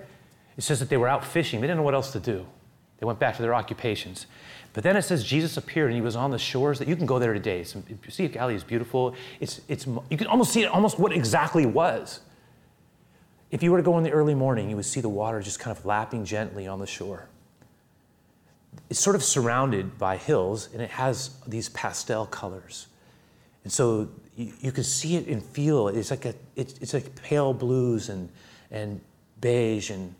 It 0.57 0.62
says 0.62 0.81
that 0.81 0.89
they 0.89 0.99
were 0.99 1.09
out 1.09 1.25
fishing. 1.25 1.61
They 1.61 1.67
didn't 1.67 1.79
know 1.79 1.83
what 1.83 1.95
else 1.95 2.12
to 2.12 2.21
do. 2.21 2.47
They 2.99 3.07
went 3.07 3.19
back 3.19 3.37
to 3.37 3.43
their 3.43 3.55
occupations. 3.55 4.27
But 4.75 4.85
then 4.85 4.97
it 4.97 5.03
says 5.03 5.25
Jesus 5.25 5.57
appeared 5.57 5.89
and 5.89 5.95
he 5.95 6.01
was 6.01 6.17
on 6.17 6.31
the 6.31 6.39
shores 6.39 6.79
that 6.79 6.89
you 6.89 6.97
can 6.97 7.07
go 7.07 7.19
there 7.19 7.35
today. 7.35 7.61
It's, 7.61 7.75
Sea 8.11 8.27
of 8.27 8.33
Galilee 8.33 8.55
is 8.55 8.65
beautiful. 8.65 9.15
It's, 9.41 9.61
it's, 9.69 9.87
you 9.87 10.17
can 10.17 10.27
almost 10.27 10.53
see 10.53 10.62
it 10.62 10.67
almost 10.67 10.99
what 10.99 11.12
exactly 11.12 11.67
was. 11.67 12.21
If 13.53 13.63
you 13.63 13.71
were 13.71 13.77
to 13.77 13.83
go 13.83 13.99
in 13.99 14.03
the 14.03 14.11
early 14.11 14.35
morning, 14.35 14.71
you 14.71 14.77
would 14.77 14.87
see 14.87 15.01
the 15.01 15.11
water 15.11 15.41
just 15.41 15.61
kind 15.61 15.77
of 15.77 15.85
lapping 15.85 16.25
gently 16.25 16.67
on 16.67 16.81
the 16.81 16.87
shore. 16.87 17.29
It's 18.89 18.99
sort 18.99 19.15
of 19.15 19.23
surrounded 19.23 19.99
by 19.99 20.17
hills 20.17 20.71
and 20.73 20.81
it 20.83 20.91
has 20.91 21.37
these 21.47 21.69
pastel 21.69 22.27
colors. 22.27 22.87
And 23.63 23.73
so 23.73 24.09
you, 24.37 24.53
you 24.61 24.73
can 24.73 24.85
see 24.85 25.17
it 25.17 25.27
and 25.27 25.45
feel 25.45 25.89
it. 25.89 25.97
It's 25.97 26.11
like, 26.11 26.25
a, 26.25 26.35
it's, 26.57 26.75
it's 26.81 26.95
like 26.95 27.15
pale 27.23 27.53
blues 27.53 28.09
and, 28.09 28.31
and 28.71 29.01
beige 29.43 29.91
and, 29.91 30.15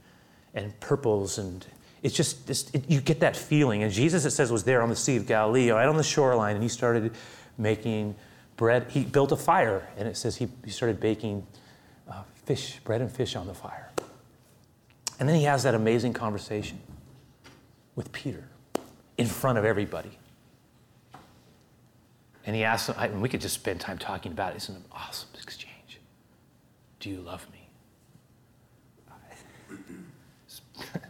and 0.55 0.79
purples 0.81 1.39
and 1.39 1.65
it's 2.03 2.15
just 2.15 2.75
it, 2.75 2.91
you 2.91 3.01
get 3.01 3.21
that 3.21 3.37
feeling. 3.37 3.83
And 3.83 3.93
Jesus, 3.93 4.25
it 4.25 4.33
says, 4.33 4.51
was 4.51 4.65
there 4.65 4.83
on 4.83 4.89
the 4.89 4.97
Sea 4.97 5.17
of 5.17 5.27
Galilee, 5.27 5.71
right 5.71 5.87
on 5.87 5.97
the 5.97 6.03
shoreline, 6.03 6.57
and 6.57 6.63
he 6.63 6.69
started 6.69 7.13
making 7.57 8.17
bread. 8.57 8.87
He 8.91 9.05
built 9.05 9.31
a 9.31 9.37
fire, 9.37 9.89
and 9.97 10.09
it 10.09 10.17
says 10.17 10.37
he, 10.37 10.49
he 10.65 10.71
started 10.73 10.99
baking 10.99 11.47
fish, 12.45 12.81
bread 12.85 13.01
and 13.01 13.11
fish 13.11 13.37
on 13.37 13.47
the 13.47 13.55
fire. 13.55 13.91
And 15.19 15.29
then 15.29 15.37
he 15.37 15.45
has 15.45 15.63
that 15.63 15.75
amazing 15.75 16.13
conversation 16.13 16.81
with 17.95 18.11
Peter 18.13 18.45
in 19.19 19.27
front 19.27 19.59
of 19.59 19.65
everybody. 19.65 20.19
And 22.45 22.57
he 22.57 22.65
asks 22.65 22.89
him, 22.89 22.97
I, 22.99 23.09
we 23.09 23.29
could 23.29 23.41
just 23.41 23.55
spend 23.55 23.81
time 23.81 23.99
talking 23.99 24.33
about 24.33 24.53
it. 24.53 24.57
It's 24.57 24.69
an 24.69 24.83
awesome 24.91 25.29
exchange. 25.41 26.01
Do 26.99 27.09
you 27.11 27.21
love 27.21 27.47
me? 27.53 27.59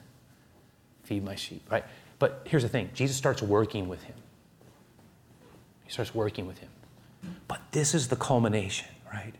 feed 1.04 1.24
my 1.24 1.34
sheep, 1.34 1.62
right? 1.70 1.84
But 2.18 2.42
here's 2.44 2.62
the 2.62 2.68
thing 2.68 2.90
Jesus 2.94 3.16
starts 3.16 3.42
working 3.42 3.88
with 3.88 4.02
him. 4.02 4.14
He 5.84 5.90
starts 5.90 6.14
working 6.14 6.46
with 6.46 6.58
him. 6.58 6.70
But 7.48 7.60
this 7.72 7.94
is 7.94 8.08
the 8.08 8.16
culmination, 8.16 8.88
right? 9.12 9.34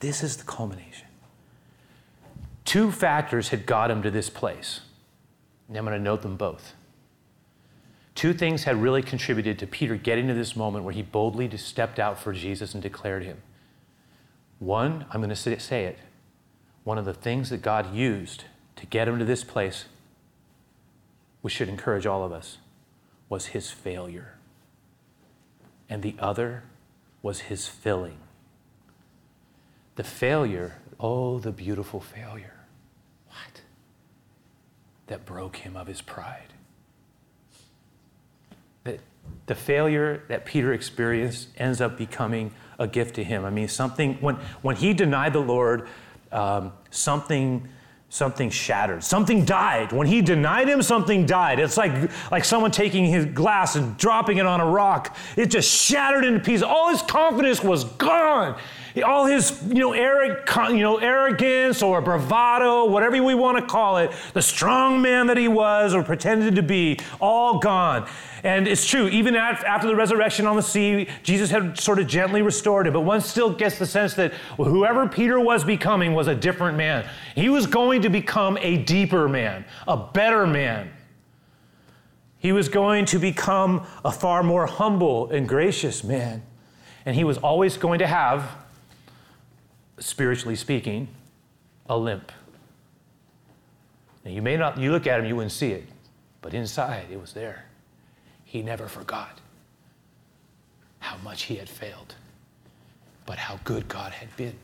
This 0.00 0.22
is 0.22 0.36
the 0.36 0.44
culmination. 0.44 1.07
Two 2.68 2.92
factors 2.92 3.48
had 3.48 3.64
got 3.64 3.90
him 3.90 4.02
to 4.02 4.10
this 4.10 4.28
place. 4.28 4.80
And 5.68 5.76
I'm 5.78 5.86
going 5.86 5.96
to 5.96 6.04
note 6.04 6.20
them 6.20 6.36
both. 6.36 6.74
Two 8.14 8.34
things 8.34 8.64
had 8.64 8.82
really 8.82 9.00
contributed 9.00 9.58
to 9.58 9.66
Peter 9.66 9.96
getting 9.96 10.28
to 10.28 10.34
this 10.34 10.54
moment 10.54 10.84
where 10.84 10.92
he 10.92 11.00
boldly 11.00 11.56
stepped 11.56 11.98
out 11.98 12.18
for 12.18 12.34
Jesus 12.34 12.74
and 12.74 12.82
declared 12.82 13.24
him. 13.24 13.38
One, 14.58 15.06
I'm 15.10 15.22
going 15.22 15.34
to 15.34 15.58
say 15.58 15.84
it, 15.86 15.98
one 16.84 16.98
of 16.98 17.06
the 17.06 17.14
things 17.14 17.48
that 17.48 17.62
God 17.62 17.94
used 17.94 18.44
to 18.76 18.84
get 18.84 19.08
him 19.08 19.18
to 19.18 19.24
this 19.24 19.44
place 19.44 19.86
which 21.40 21.54
should 21.54 21.70
encourage 21.70 22.04
all 22.04 22.22
of 22.22 22.32
us, 22.32 22.58
was 23.30 23.46
his 23.46 23.70
failure. 23.70 24.34
And 25.88 26.02
the 26.02 26.16
other 26.18 26.64
was 27.22 27.40
his 27.40 27.66
filling. 27.66 28.18
The 29.96 30.04
failure, 30.04 30.82
oh, 31.00 31.38
the 31.38 31.50
beautiful 31.50 32.00
failure. 32.00 32.57
That 35.08 35.26
broke 35.26 35.56
him 35.56 35.76
of 35.76 35.86
his 35.86 36.00
pride. 36.00 36.54
That 38.84 39.00
the 39.46 39.54
failure 39.54 40.22
that 40.28 40.46
Peter 40.46 40.72
experienced 40.72 41.48
ends 41.58 41.80
up 41.80 41.98
becoming 41.98 42.52
a 42.78 42.86
gift 42.86 43.16
to 43.16 43.24
him. 43.24 43.44
I 43.44 43.50
mean, 43.50 43.68
something, 43.68 44.14
when, 44.14 44.36
when 44.62 44.76
he 44.76 44.94
denied 44.94 45.32
the 45.32 45.40
Lord, 45.40 45.88
um, 46.30 46.72
something 46.90 47.68
something 48.10 48.48
shattered. 48.48 49.04
Something 49.04 49.44
died. 49.44 49.92
When 49.92 50.06
he 50.06 50.22
denied 50.22 50.68
him, 50.68 50.80
something 50.82 51.26
died. 51.26 51.58
It's 51.58 51.76
like, 51.76 52.10
like 52.30 52.44
someone 52.44 52.70
taking 52.70 53.04
his 53.04 53.26
glass 53.26 53.76
and 53.76 53.96
dropping 53.98 54.38
it 54.38 54.46
on 54.46 54.60
a 54.60 54.66
rock. 54.66 55.16
It 55.36 55.46
just 55.46 55.70
shattered 55.70 56.24
into 56.24 56.40
pieces. 56.40 56.62
All 56.62 56.88
his 56.88 57.02
confidence 57.02 57.62
was 57.62 57.84
gone. 57.84 58.58
All 59.02 59.26
his, 59.26 59.62
you 59.68 59.80
know, 59.80 59.94
you 59.94 60.82
know, 60.82 60.96
arrogance 60.98 61.82
or 61.82 62.00
bravado, 62.00 62.86
whatever 62.86 63.22
we 63.22 63.34
want 63.34 63.58
to 63.58 63.64
call 63.64 63.98
it, 63.98 64.10
the 64.34 64.42
strong 64.42 65.00
man 65.02 65.26
that 65.26 65.36
he 65.36 65.48
was 65.48 65.94
or 65.94 66.02
pretended 66.02 66.56
to 66.56 66.62
be, 66.62 66.98
all 67.20 67.58
gone. 67.58 68.08
And 68.44 68.68
it's 68.68 68.86
true, 68.86 69.08
even 69.08 69.34
after 69.34 69.88
the 69.88 69.96
resurrection 69.96 70.46
on 70.46 70.54
the 70.54 70.62
sea, 70.62 71.08
Jesus 71.22 71.50
had 71.50 71.78
sort 71.78 71.98
of 71.98 72.06
gently 72.06 72.40
restored 72.40 72.86
it. 72.86 72.92
But 72.92 73.00
one 73.00 73.20
still 73.20 73.50
gets 73.52 73.78
the 73.78 73.86
sense 73.86 74.14
that 74.14 74.32
whoever 74.56 75.08
Peter 75.08 75.40
was 75.40 75.64
becoming 75.64 76.14
was 76.14 76.28
a 76.28 76.34
different 76.34 76.76
man. 76.76 77.08
He 77.34 77.48
was 77.48 77.66
going 77.66 78.02
to 78.02 78.08
become 78.08 78.56
a 78.60 78.76
deeper 78.76 79.28
man, 79.28 79.64
a 79.88 79.96
better 79.96 80.46
man. 80.46 80.92
He 82.38 82.52
was 82.52 82.68
going 82.68 83.06
to 83.06 83.18
become 83.18 83.84
a 84.04 84.12
far 84.12 84.44
more 84.44 84.66
humble 84.66 85.28
and 85.30 85.48
gracious 85.48 86.04
man. 86.04 86.44
And 87.04 87.16
he 87.16 87.24
was 87.24 87.38
always 87.38 87.76
going 87.76 87.98
to 87.98 88.06
have, 88.06 88.48
spiritually 89.98 90.56
speaking, 90.56 91.08
a 91.88 91.96
limp. 91.96 92.32
Now, 94.24 94.30
you 94.30 94.42
may 94.42 94.56
not, 94.56 94.78
you 94.78 94.92
look 94.92 95.06
at 95.06 95.20
him, 95.20 95.26
you 95.26 95.36
wouldn't 95.36 95.52
see 95.52 95.72
it, 95.72 95.84
but 96.42 96.54
inside 96.54 97.06
it 97.10 97.20
was 97.20 97.32
there 97.32 97.64
he 98.48 98.62
never 98.62 98.88
forgot 98.88 99.40
how 101.00 101.18
much 101.18 101.42
he 101.42 101.56
had 101.56 101.68
failed, 101.68 102.14
but 103.26 103.36
how 103.36 103.60
good 103.62 103.86
God 103.88 104.12
had 104.12 104.34
been. 104.38 104.56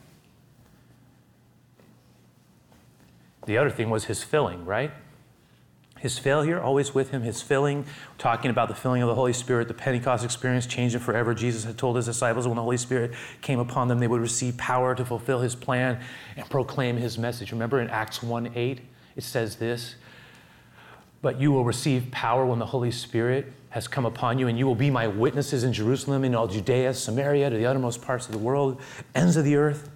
The 3.44 3.58
other 3.58 3.68
thing 3.68 3.90
was 3.90 4.06
his 4.06 4.22
filling, 4.22 4.64
right? 4.64 4.90
His 6.04 6.18
failure, 6.18 6.60
always 6.60 6.94
with 6.94 7.12
him, 7.12 7.22
his 7.22 7.40
filling, 7.40 7.86
talking 8.18 8.50
about 8.50 8.68
the 8.68 8.74
filling 8.74 9.00
of 9.00 9.08
the 9.08 9.14
Holy 9.14 9.32
Spirit, 9.32 9.68
the 9.68 9.72
Pentecost 9.72 10.22
experience 10.22 10.66
changed 10.66 11.00
forever. 11.00 11.32
Jesus 11.32 11.64
had 11.64 11.78
told 11.78 11.96
his 11.96 12.04
disciples 12.04 12.46
when 12.46 12.56
the 12.56 12.62
Holy 12.62 12.76
Spirit 12.76 13.12
came 13.40 13.58
upon 13.58 13.88
them, 13.88 14.00
they 14.00 14.06
would 14.06 14.20
receive 14.20 14.54
power 14.58 14.94
to 14.94 15.02
fulfill 15.02 15.40
his 15.40 15.54
plan 15.54 15.98
and 16.36 16.46
proclaim 16.50 16.98
his 16.98 17.16
message. 17.16 17.52
Remember 17.52 17.80
in 17.80 17.88
Acts 17.88 18.22
1 18.22 18.52
8, 18.54 18.80
it 19.16 19.24
says 19.24 19.56
this 19.56 19.94
But 21.22 21.40
you 21.40 21.50
will 21.52 21.64
receive 21.64 22.10
power 22.10 22.44
when 22.44 22.58
the 22.58 22.66
Holy 22.66 22.90
Spirit 22.90 23.50
has 23.70 23.88
come 23.88 24.04
upon 24.04 24.38
you, 24.38 24.46
and 24.46 24.58
you 24.58 24.66
will 24.66 24.74
be 24.74 24.90
my 24.90 25.06
witnesses 25.06 25.64
in 25.64 25.72
Jerusalem, 25.72 26.22
in 26.22 26.34
all 26.34 26.48
Judea, 26.48 26.92
Samaria, 26.92 27.48
to 27.48 27.56
the 27.56 27.64
uttermost 27.64 28.02
parts 28.02 28.26
of 28.26 28.32
the 28.32 28.38
world, 28.38 28.78
ends 29.14 29.38
of 29.38 29.46
the 29.46 29.56
earth. 29.56 29.88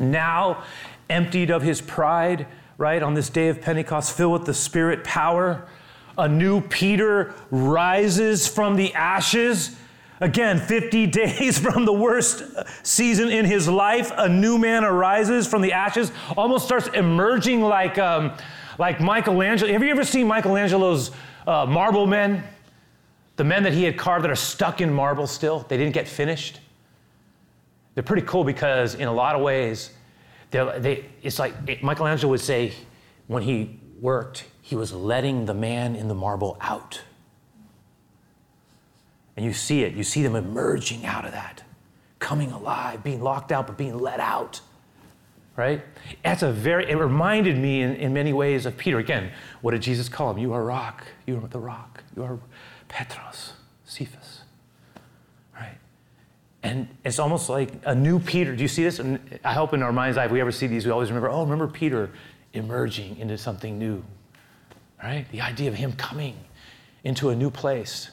Now, 0.00 0.64
emptied 1.08 1.52
of 1.52 1.62
his 1.62 1.80
pride, 1.80 2.48
right, 2.78 3.02
on 3.02 3.14
this 3.14 3.30
day 3.30 3.48
of 3.48 3.60
Pentecost, 3.60 4.16
filled 4.16 4.32
with 4.32 4.44
the 4.44 4.54
Spirit 4.54 5.04
power, 5.04 5.66
a 6.18 6.28
new 6.28 6.60
Peter 6.60 7.34
rises 7.50 8.46
from 8.46 8.76
the 8.76 8.92
ashes. 8.94 9.76
Again, 10.20 10.58
50 10.58 11.06
days 11.08 11.58
from 11.58 11.84
the 11.84 11.92
worst 11.92 12.42
season 12.82 13.28
in 13.28 13.44
his 13.44 13.68
life, 13.68 14.12
a 14.16 14.28
new 14.28 14.58
man 14.58 14.84
arises 14.84 15.46
from 15.46 15.62
the 15.62 15.72
ashes, 15.72 16.12
almost 16.36 16.64
starts 16.64 16.88
emerging 16.88 17.62
like, 17.62 17.98
um, 17.98 18.32
like 18.78 19.00
Michelangelo. 19.00 19.72
Have 19.72 19.82
you 19.82 19.90
ever 19.90 20.04
seen 20.04 20.26
Michelangelo's 20.26 21.10
uh, 21.46 21.66
marble 21.66 22.06
men? 22.06 22.42
The 23.36 23.44
men 23.44 23.62
that 23.64 23.74
he 23.74 23.84
had 23.84 23.98
carved 23.98 24.24
that 24.24 24.30
are 24.30 24.36
stuck 24.36 24.80
in 24.80 24.92
marble 24.92 25.26
still, 25.26 25.60
they 25.68 25.76
didn't 25.76 25.92
get 25.92 26.08
finished. 26.08 26.60
They're 27.94 28.02
pretty 28.02 28.26
cool 28.26 28.44
because, 28.44 28.94
in 28.94 29.08
a 29.08 29.12
lot 29.12 29.36
of 29.36 29.42
ways, 29.42 29.90
they, 30.50 31.04
it's 31.22 31.38
like 31.38 31.54
it, 31.66 31.82
Michelangelo 31.82 32.30
would 32.30 32.40
say 32.40 32.72
when 33.26 33.42
he 33.42 33.80
worked, 34.00 34.44
he 34.62 34.76
was 34.76 34.92
letting 34.92 35.46
the 35.46 35.54
man 35.54 35.96
in 35.96 36.08
the 36.08 36.14
marble 36.14 36.56
out. 36.60 37.02
And 39.36 39.44
you 39.44 39.52
see 39.52 39.82
it, 39.82 39.94
you 39.94 40.02
see 40.02 40.22
them 40.22 40.34
emerging 40.34 41.04
out 41.04 41.24
of 41.24 41.32
that, 41.32 41.62
coming 42.18 42.52
alive, 42.52 43.04
being 43.04 43.20
locked 43.22 43.52
out, 43.52 43.66
but 43.66 43.76
being 43.76 43.98
let 43.98 44.20
out. 44.20 44.60
Right? 45.56 45.82
That's 46.22 46.42
a 46.42 46.52
very, 46.52 46.90
it 46.90 46.96
reminded 46.96 47.56
me 47.56 47.80
in, 47.82 47.96
in 47.96 48.12
many 48.12 48.32
ways 48.32 48.66
of 48.66 48.76
Peter. 48.76 48.98
Again, 48.98 49.32
what 49.62 49.70
did 49.70 49.82
Jesus 49.82 50.08
call 50.08 50.30
him? 50.30 50.38
You 50.38 50.52
are 50.52 50.62
rock. 50.62 51.06
You 51.26 51.38
are 51.38 51.48
the 51.48 51.58
rock. 51.58 52.02
You 52.14 52.24
are 52.24 52.38
Petros, 52.88 53.54
Cephas. 53.84 54.35
And 56.66 56.88
it's 57.04 57.20
almost 57.20 57.48
like 57.48 57.70
a 57.84 57.94
new 57.94 58.18
Peter. 58.18 58.56
Do 58.56 58.60
you 58.60 58.68
see 58.68 58.82
this? 58.82 58.98
And 58.98 59.20
I 59.44 59.52
hope 59.52 59.72
in 59.72 59.84
our 59.84 59.92
mind's 59.92 60.18
eye, 60.18 60.24
if 60.24 60.32
we 60.32 60.40
ever 60.40 60.50
see 60.50 60.66
these, 60.66 60.84
we 60.84 60.90
always 60.90 61.10
remember, 61.10 61.30
oh, 61.30 61.42
remember 61.42 61.68
Peter 61.68 62.10
emerging 62.54 63.18
into 63.18 63.38
something 63.38 63.78
new. 63.78 64.02
Right? 65.00 65.30
The 65.30 65.42
idea 65.42 65.68
of 65.68 65.74
him 65.74 65.92
coming 65.92 66.36
into 67.04 67.28
a 67.28 67.36
new 67.36 67.50
place. 67.50 68.10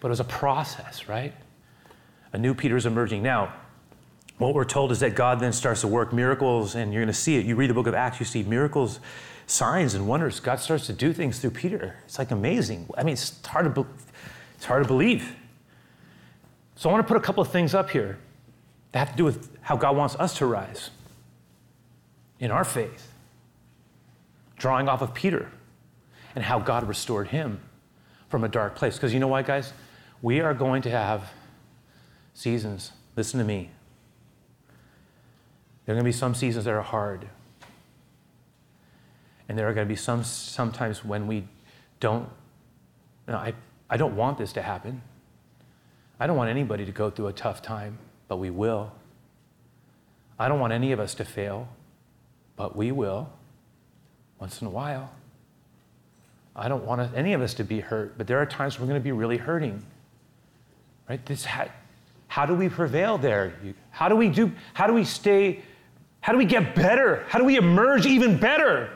But 0.00 0.08
it 0.08 0.10
was 0.10 0.20
a 0.20 0.24
process, 0.24 1.08
right? 1.08 1.32
A 2.34 2.38
new 2.38 2.54
Peter 2.54 2.76
is 2.76 2.84
emerging. 2.84 3.22
Now, 3.22 3.54
what 4.36 4.52
we're 4.52 4.66
told 4.66 4.92
is 4.92 5.00
that 5.00 5.14
God 5.14 5.40
then 5.40 5.54
starts 5.54 5.80
to 5.80 5.88
work 5.88 6.12
miracles, 6.12 6.74
and 6.74 6.92
you're 6.92 7.02
going 7.02 7.12
to 7.12 7.18
see 7.18 7.36
it. 7.36 7.46
You 7.46 7.56
read 7.56 7.70
the 7.70 7.74
book 7.74 7.86
of 7.86 7.94
Acts, 7.94 8.20
you 8.20 8.26
see 8.26 8.42
miracles, 8.42 9.00
signs, 9.46 9.94
and 9.94 10.06
wonders. 10.06 10.40
God 10.40 10.60
starts 10.60 10.86
to 10.88 10.92
do 10.92 11.14
things 11.14 11.38
through 11.38 11.52
Peter. 11.52 11.96
It's 12.04 12.18
like 12.18 12.32
amazing. 12.32 12.86
I 12.98 13.02
mean, 13.02 13.14
it's 13.14 13.44
hard 13.46 13.74
to, 13.74 13.86
it's 14.56 14.66
hard 14.66 14.82
to 14.82 14.86
believe. 14.86 15.34
So 16.78 16.88
I 16.88 16.92
want 16.92 17.04
to 17.04 17.12
put 17.12 17.16
a 17.16 17.20
couple 17.20 17.42
of 17.42 17.50
things 17.50 17.74
up 17.74 17.90
here 17.90 18.20
that 18.92 19.00
have 19.00 19.10
to 19.10 19.16
do 19.16 19.24
with 19.24 19.50
how 19.62 19.76
God 19.76 19.96
wants 19.96 20.14
us 20.14 20.38
to 20.38 20.46
rise 20.46 20.90
in 22.38 22.52
our 22.52 22.62
faith, 22.62 23.10
drawing 24.56 24.88
off 24.88 25.02
of 25.02 25.12
Peter 25.12 25.50
and 26.36 26.44
how 26.44 26.60
God 26.60 26.86
restored 26.86 27.26
him 27.26 27.58
from 28.28 28.44
a 28.44 28.48
dark 28.48 28.76
place. 28.76 28.94
Because 28.94 29.12
you 29.12 29.18
know 29.18 29.26
why, 29.26 29.42
guys? 29.42 29.72
We 30.22 30.38
are 30.38 30.54
going 30.54 30.82
to 30.82 30.90
have 30.90 31.32
seasons. 32.32 32.92
Listen 33.16 33.40
to 33.40 33.44
me. 33.44 33.70
There 35.84 35.94
are 35.94 35.96
going 35.96 36.04
to 36.04 36.08
be 36.08 36.16
some 36.16 36.36
seasons 36.36 36.64
that 36.66 36.74
are 36.74 36.80
hard. 36.80 37.26
And 39.48 39.58
there 39.58 39.68
are 39.68 39.74
going 39.74 39.84
to 39.84 39.92
be 39.92 39.96
some 39.96 40.22
sometimes 40.22 41.04
when 41.04 41.26
we 41.26 41.48
don't, 41.98 42.28
you 43.26 43.32
know, 43.32 43.38
I, 43.38 43.54
I 43.90 43.96
don't 43.96 44.14
want 44.14 44.38
this 44.38 44.52
to 44.52 44.62
happen. 44.62 45.02
I 46.20 46.26
don't 46.26 46.36
want 46.36 46.50
anybody 46.50 46.84
to 46.84 46.92
go 46.92 47.10
through 47.10 47.28
a 47.28 47.32
tough 47.32 47.62
time, 47.62 47.98
but 48.26 48.36
we 48.36 48.50
will. 48.50 48.92
I 50.38 50.48
don't 50.48 50.60
want 50.60 50.72
any 50.72 50.92
of 50.92 51.00
us 51.00 51.14
to 51.16 51.24
fail, 51.24 51.68
but 52.56 52.76
we 52.76 52.92
will 52.92 53.28
once 54.40 54.60
in 54.60 54.66
a 54.66 54.70
while. 54.70 55.10
I 56.54 56.68
don't 56.68 56.84
want 56.84 57.14
any 57.14 57.34
of 57.34 57.40
us 57.40 57.54
to 57.54 57.64
be 57.64 57.80
hurt, 57.80 58.18
but 58.18 58.26
there 58.26 58.38
are 58.38 58.46
times 58.46 58.78
we're 58.80 58.86
going 58.86 59.00
to 59.00 59.04
be 59.04 59.12
really 59.12 59.36
hurting. 59.36 59.82
Right? 61.08 61.24
This 61.24 61.44
how, 61.44 61.68
how 62.26 62.46
do 62.46 62.54
we 62.54 62.68
prevail 62.68 63.16
there? 63.16 63.54
How 63.90 64.08
do 64.08 64.16
we 64.16 64.28
do 64.28 64.52
how 64.74 64.86
do 64.86 64.92
we 64.92 65.04
stay 65.04 65.62
how 66.20 66.32
do 66.32 66.38
we 66.38 66.44
get 66.44 66.74
better? 66.74 67.24
How 67.28 67.38
do 67.38 67.44
we 67.44 67.56
emerge 67.56 68.06
even 68.06 68.38
better? 68.38 68.90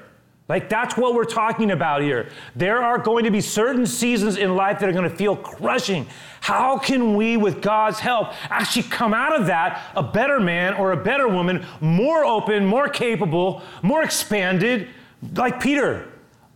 Like, 0.53 0.69
that's 0.69 0.99
what 0.99 1.15
we're 1.15 1.25
talking 1.25 1.71
about 1.71 2.03
here. 2.03 2.29
There 2.55 2.83
are 2.83 2.99
going 2.99 3.25
to 3.25 3.31
be 3.31 3.41
certain 3.41 3.87
seasons 3.87 4.37
in 4.37 4.55
life 4.55 4.81
that 4.81 4.89
are 4.91 4.93
going 4.93 5.09
to 5.09 5.17
feel 5.17 5.35
crushing. 5.35 6.07
How 6.43 6.77
can 6.77 7.17
we, 7.17 7.39
with 7.39 7.63
God's 7.63 7.99
help, 7.99 8.35
actually 8.51 8.83
come 8.83 9.15
out 9.15 9.35
of 9.35 9.47
that 9.47 9.83
a 9.97 10.03
better 10.03 10.39
man 10.41 10.75
or 10.75 10.93
a 10.93 10.97
better 11.03 11.27
woman, 11.27 11.65
more 11.81 12.23
open, 12.23 12.67
more 12.67 12.87
capable, 12.87 13.63
more 13.81 14.03
expanded, 14.03 14.91
like 15.35 15.59
Peter, 15.59 16.13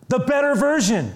the 0.09 0.19
better 0.19 0.55
version? 0.55 1.15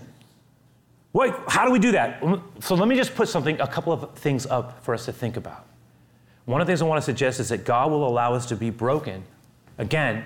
What, 1.13 1.39
how 1.49 1.67
do 1.67 1.73
we 1.73 1.81
do 1.81 1.93
that? 1.93 2.25
So, 2.61 2.77
let 2.77 2.89
me 2.89 2.97
just 2.97 3.15
put 3.15 3.29
something, 3.29 3.61
a 3.61 3.69
couple 3.69 3.93
of 3.93 4.15
things 4.15 4.47
up 4.47 4.83
for 4.83 4.95
us 4.95 5.05
to 5.05 5.13
think 5.13 5.37
about. 5.37 5.67
One 6.47 6.63
of 6.63 6.67
the 6.67 6.71
things 6.71 6.81
I 6.81 6.87
want 6.87 6.97
to 6.97 7.05
suggest 7.05 7.41
is 7.41 7.51
that 7.51 7.67
God 7.67 7.91
will 7.91 8.09
allow 8.09 8.33
us 8.33 8.47
to 8.47 8.57
be 8.57 8.71
broken 8.71 9.23
again 9.77 10.25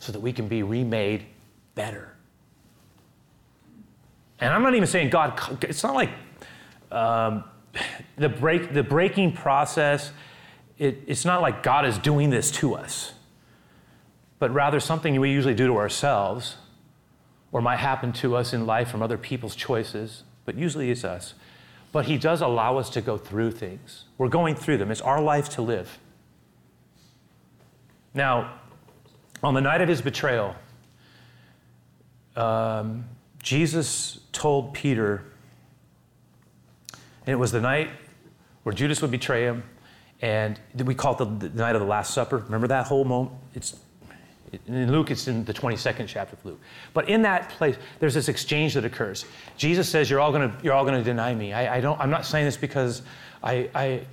so 0.00 0.10
that 0.10 0.18
we 0.18 0.32
can 0.32 0.48
be 0.48 0.64
remade 0.64 1.26
better. 1.74 2.14
And 4.40 4.52
I'm 4.52 4.62
not 4.62 4.74
even 4.74 4.86
saying 4.86 5.10
God, 5.10 5.64
it's 5.64 5.82
not 5.82 5.94
like 5.94 6.10
um, 6.90 7.44
the, 8.16 8.28
break, 8.28 8.72
the 8.72 8.82
breaking 8.82 9.32
process, 9.32 10.12
it, 10.78 11.02
it's 11.06 11.24
not 11.24 11.40
like 11.40 11.62
God 11.62 11.86
is 11.86 11.98
doing 11.98 12.30
this 12.30 12.50
to 12.52 12.74
us, 12.74 13.12
but 14.38 14.52
rather 14.52 14.80
something 14.80 15.18
we 15.20 15.30
usually 15.30 15.54
do 15.54 15.66
to 15.66 15.76
ourselves 15.76 16.56
or 17.52 17.62
might 17.62 17.76
happen 17.76 18.12
to 18.12 18.34
us 18.34 18.52
in 18.52 18.66
life 18.66 18.88
from 18.88 19.00
other 19.00 19.16
people's 19.16 19.54
choices, 19.54 20.24
but 20.44 20.56
usually 20.56 20.90
it's 20.90 21.04
us. 21.04 21.34
But 21.92 22.06
He 22.06 22.18
does 22.18 22.40
allow 22.40 22.76
us 22.78 22.90
to 22.90 23.00
go 23.00 23.16
through 23.16 23.52
things. 23.52 24.04
We're 24.18 24.28
going 24.28 24.56
through 24.56 24.78
them, 24.78 24.90
it's 24.90 25.00
our 25.00 25.22
life 25.22 25.48
to 25.50 25.62
live. 25.62 25.98
Now, 28.12 28.58
on 29.42 29.54
the 29.54 29.60
night 29.60 29.80
of 29.80 29.88
His 29.88 30.02
betrayal, 30.02 30.56
um, 32.36 33.04
Jesus 33.42 34.20
told 34.32 34.74
Peter, 34.74 35.24
and 36.92 37.32
it 37.32 37.36
was 37.36 37.52
the 37.52 37.60
night 37.60 37.90
where 38.62 38.74
Judas 38.74 39.02
would 39.02 39.10
betray 39.10 39.44
him, 39.44 39.62
and 40.22 40.58
we 40.84 40.94
call 40.94 41.12
it 41.12 41.18
the, 41.18 41.48
the 41.48 41.58
night 41.58 41.74
of 41.74 41.80
the 41.80 41.86
Last 41.86 42.14
Supper. 42.14 42.38
Remember 42.38 42.66
that 42.68 42.86
whole 42.86 43.04
moment? 43.04 43.36
It's 43.54 43.76
in 44.66 44.90
Luke, 44.92 45.10
it's 45.10 45.26
in 45.26 45.44
the 45.44 45.52
22nd 45.52 46.06
chapter 46.06 46.36
of 46.36 46.44
Luke. 46.44 46.60
But 46.92 47.08
in 47.08 47.22
that 47.22 47.50
place, 47.50 47.76
there's 47.98 48.14
this 48.14 48.28
exchange 48.28 48.74
that 48.74 48.84
occurs. 48.84 49.24
Jesus 49.56 49.88
says, 49.88 50.08
"You're 50.08 50.20
all 50.20 50.32
going 50.32 50.50
to, 50.50 50.56
you're 50.62 50.72
all 50.72 50.86
to 50.86 51.02
deny 51.02 51.34
me." 51.34 51.52
I, 51.52 51.76
I, 51.76 51.80
don't. 51.80 51.98
I'm 52.00 52.10
not 52.10 52.24
saying 52.24 52.44
this 52.44 52.56
because 52.56 53.02
I, 53.42 53.68
I, 53.74 54.06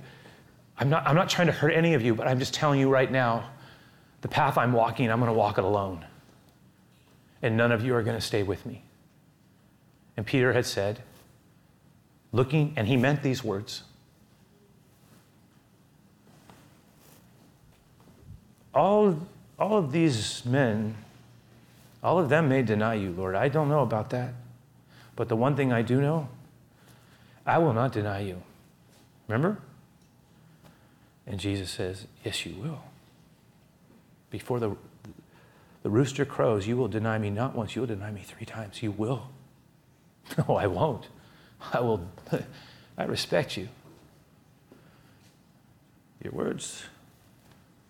I'm 0.78 0.90
not, 0.90 1.06
I'm 1.06 1.14
not 1.14 1.28
trying 1.28 1.46
to 1.46 1.52
hurt 1.52 1.70
any 1.70 1.94
of 1.94 2.02
you, 2.02 2.14
but 2.14 2.26
I'm 2.26 2.38
just 2.38 2.54
telling 2.54 2.80
you 2.80 2.90
right 2.90 3.10
now, 3.10 3.50
the 4.22 4.28
path 4.28 4.58
I'm 4.58 4.72
walking, 4.72 5.10
I'm 5.10 5.20
going 5.20 5.30
to 5.30 5.38
walk 5.38 5.58
it 5.58 5.64
alone 5.64 6.04
and 7.42 7.56
none 7.56 7.72
of 7.72 7.84
you 7.84 7.94
are 7.94 8.02
going 8.02 8.16
to 8.16 8.24
stay 8.24 8.42
with 8.42 8.64
me. 8.64 8.82
And 10.16 10.24
Peter 10.24 10.52
had 10.52 10.66
said, 10.66 11.00
looking, 12.30 12.72
and 12.76 12.86
he 12.86 12.96
meant 12.96 13.22
these 13.22 13.42
words 13.42 13.82
all, 18.74 19.18
all 19.58 19.78
of 19.78 19.92
these 19.92 20.44
men, 20.44 20.94
all 22.02 22.18
of 22.18 22.28
them 22.28 22.48
may 22.48 22.62
deny 22.62 22.94
you, 22.94 23.10
Lord. 23.10 23.34
I 23.34 23.48
don't 23.48 23.68
know 23.68 23.80
about 23.80 24.10
that. 24.10 24.34
But 25.14 25.28
the 25.28 25.36
one 25.36 25.56
thing 25.56 25.72
I 25.72 25.82
do 25.82 26.00
know, 26.00 26.28
I 27.46 27.58
will 27.58 27.72
not 27.72 27.92
deny 27.92 28.20
you. 28.20 28.42
Remember? 29.28 29.58
And 31.26 31.38
Jesus 31.38 31.70
says, 31.70 32.06
Yes, 32.24 32.44
you 32.46 32.54
will. 32.54 32.82
Before 34.30 34.58
the 34.58 34.76
the 35.82 35.90
rooster 35.90 36.24
crows, 36.24 36.66
you 36.66 36.76
will 36.76 36.88
deny 36.88 37.18
me 37.18 37.30
not 37.30 37.54
once, 37.54 37.74
you 37.74 37.82
will 37.82 37.88
deny 37.88 38.10
me 38.10 38.22
three 38.22 38.46
times. 38.46 38.82
You 38.82 38.90
will. 38.90 39.28
No, 40.38 40.56
I 40.56 40.68
won't. 40.68 41.08
I 41.72 41.80
will. 41.80 42.08
I 42.98 43.04
respect 43.04 43.56
you. 43.56 43.68
Your 46.22 46.32
words 46.32 46.84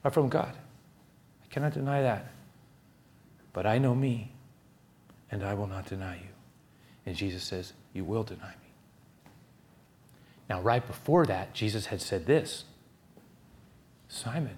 are 0.02 0.10
from 0.10 0.30
God. 0.30 0.54
I 1.44 1.46
cannot 1.52 1.74
deny 1.74 2.00
that. 2.02 2.32
But 3.52 3.66
I 3.66 3.76
know 3.76 3.94
me, 3.94 4.32
and 5.30 5.44
I 5.44 5.52
will 5.52 5.66
not 5.66 5.86
deny 5.86 6.16
you. 6.16 6.30
And 7.04 7.14
Jesus 7.14 7.42
says, 7.42 7.74
You 7.92 8.04
will 8.04 8.22
deny 8.22 8.48
me. 8.48 9.30
Now, 10.48 10.60
right 10.62 10.84
before 10.86 11.26
that, 11.26 11.52
Jesus 11.52 11.86
had 11.86 12.00
said 12.00 12.26
this 12.26 12.64
Simon, 14.08 14.56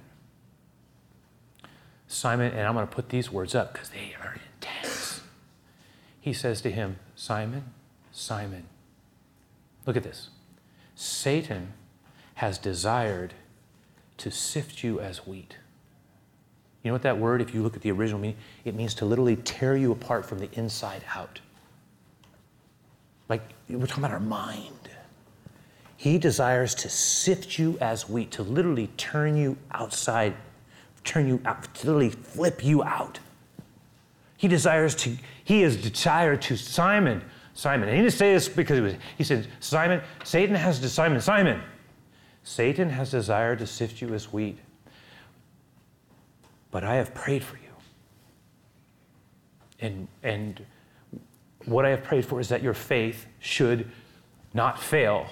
Simon, 2.15 2.53
and 2.53 2.61
I'm 2.61 2.75
going 2.75 2.87
to 2.87 2.93
put 2.93 3.09
these 3.09 3.31
words 3.31 3.57
up 3.57 3.73
because 3.73 3.89
they 3.89 4.15
are 4.23 4.37
intense. 4.57 5.21
He 6.21 6.33
says 6.33 6.61
to 6.61 6.71
him, 6.71 6.97
Simon, 7.17 7.65
Simon, 8.13 8.67
look 9.85 9.97
at 9.97 10.05
this. 10.05 10.29
Satan 10.95 11.73
has 12.35 12.57
desired 12.57 13.35
to 14.19 14.31
sift 14.31 14.85
you 14.85 15.01
as 15.01 15.27
wheat. 15.27 15.57
You 16.83 16.91
know 16.91 16.95
what 16.95 17.03
that 17.03 17.19
word, 17.19 17.43
if 17.43 17.53
you 17.53 17.63
look 17.63 17.75
at 17.75 17.83
the 17.83 17.91
original 17.91 18.21
meaning, 18.21 18.37
it 18.65 18.77
means 18.77 18.95
to 18.95 19.05
literally 19.05 19.37
tear 19.37 19.77
you 19.77 19.91
apart 19.91 20.25
from 20.25 20.39
the 20.39 20.49
inside 20.53 21.05
out. 21.17 21.41
Like 23.29 23.43
we're 23.69 23.87
talking 23.87 24.05
about 24.05 24.15
our 24.15 24.21
mind. 24.21 24.69
He 25.97 26.19
desires 26.19 26.77
to 26.77 26.89
sift 26.89 27.59
you 27.59 27.77
as 27.81 28.09
wheat, 28.09 28.31
to 28.33 28.45
literally 28.45 28.89
turn 28.97 29.37
you 29.37 29.57
outside 29.73 30.35
turn 31.05 31.29
you 31.29 31.41
out, 31.45 31.69
literally 31.85 32.11
flip 32.11 32.65
you 32.65 32.83
out. 32.83 33.21
He 34.37 34.49
desires 34.49 34.95
to, 34.97 35.17
he 35.45 35.63
is 35.63 35.77
desired 35.77 36.43
to 36.43 36.57
Simon, 36.57 37.23
Simon. 37.55 37.89
And 37.89 37.97
he 37.97 38.03
didn't 38.03 38.15
say 38.15 38.33
this 38.33 38.49
because 38.49 38.77
he 38.77 38.81
was, 38.81 38.95
he 39.17 39.25
said, 39.25 39.47
Simon, 39.61 40.01
Satan 40.25 40.55
has 40.55 40.81
to 40.81 40.89
Simon, 40.89 41.21
Simon, 41.21 41.63
Satan 42.43 42.91
has 42.91 43.11
desired 43.11 43.59
to 43.61 43.67
sift 43.67 44.03
you 44.03 44.13
as 44.13 44.33
wheat. 44.33 44.59
But 46.71 46.85
I 46.85 46.97
have 46.97 47.15
prayed 47.15 47.45
for 47.45 47.57
you. 47.57 47.63
And, 49.81 50.09
and 50.23 50.65
what 51.65 51.87
I 51.87 51.91
have 51.91 52.03
prayed 52.03 52.27
for 52.27 52.41
is 52.41 52.49
that 52.49 52.63
your 52.63 52.75
faith 52.75 53.27
should 53.39 53.91
not 54.53 54.83
fail. 54.83 55.27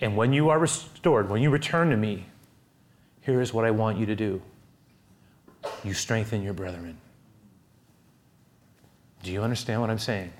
And 0.00 0.16
when 0.16 0.32
you 0.32 0.48
are 0.48 0.58
restored, 0.58 1.30
when 1.30 1.42
you 1.42 1.50
return 1.50 1.90
to 1.90 1.96
me, 1.96 2.26
here 3.20 3.40
is 3.40 3.54
what 3.54 3.64
I 3.64 3.70
want 3.70 3.98
you 3.98 4.06
to 4.06 4.16
do 4.16 4.42
you 5.84 5.94
strengthen 5.94 6.42
your 6.42 6.54
brethren. 6.54 6.98
Do 9.22 9.32
you 9.32 9.42
understand 9.42 9.80
what 9.80 9.90
I'm 9.90 9.98
saying? 9.98 10.32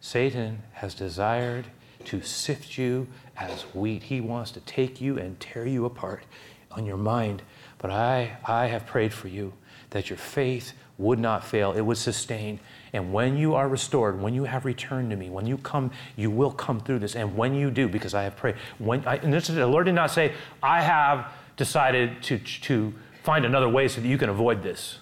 Satan 0.00 0.62
has 0.72 0.94
desired 0.94 1.66
to 2.04 2.22
sift 2.22 2.78
you 2.78 3.08
as 3.36 3.62
wheat. 3.74 4.04
He 4.04 4.20
wants 4.20 4.50
to 4.52 4.60
take 4.60 5.00
you 5.00 5.18
and 5.18 5.38
tear 5.40 5.66
you 5.66 5.84
apart 5.84 6.24
on 6.70 6.86
your 6.86 6.96
mind. 6.96 7.42
But 7.78 7.90
I, 7.90 8.36
I 8.44 8.66
have 8.66 8.86
prayed 8.86 9.12
for 9.12 9.28
you 9.28 9.52
that 9.90 10.08
your 10.10 10.16
faith 10.16 10.72
would 10.98 11.18
not 11.18 11.44
fail, 11.44 11.72
it 11.72 11.82
would 11.82 11.98
sustain. 11.98 12.58
And 12.92 13.12
when 13.12 13.36
you 13.36 13.54
are 13.54 13.68
restored, 13.68 14.20
when 14.20 14.32
you 14.32 14.44
have 14.44 14.64
returned 14.64 15.10
to 15.10 15.16
me, 15.16 15.28
when 15.28 15.46
you 15.46 15.58
come, 15.58 15.90
you 16.16 16.30
will 16.30 16.50
come 16.50 16.80
through 16.80 17.00
this. 17.00 17.14
And 17.14 17.36
when 17.36 17.54
you 17.54 17.70
do, 17.70 17.86
because 17.86 18.14
I 18.14 18.22
have 18.22 18.36
prayed, 18.36 18.56
when 18.78 19.06
I, 19.06 19.16
and 19.16 19.32
this, 19.32 19.48
the 19.48 19.66
Lord 19.66 19.86
did 19.86 19.94
not 19.94 20.10
say, 20.10 20.32
I 20.62 20.80
have 20.80 21.32
decided 21.56 22.22
to, 22.24 22.38
to 22.38 22.94
find 23.26 23.44
another 23.44 23.68
way 23.68 23.88
so 23.88 24.00
that 24.00 24.06
you 24.06 24.16
can 24.16 24.30
avoid 24.30 24.62
this. 24.62 24.98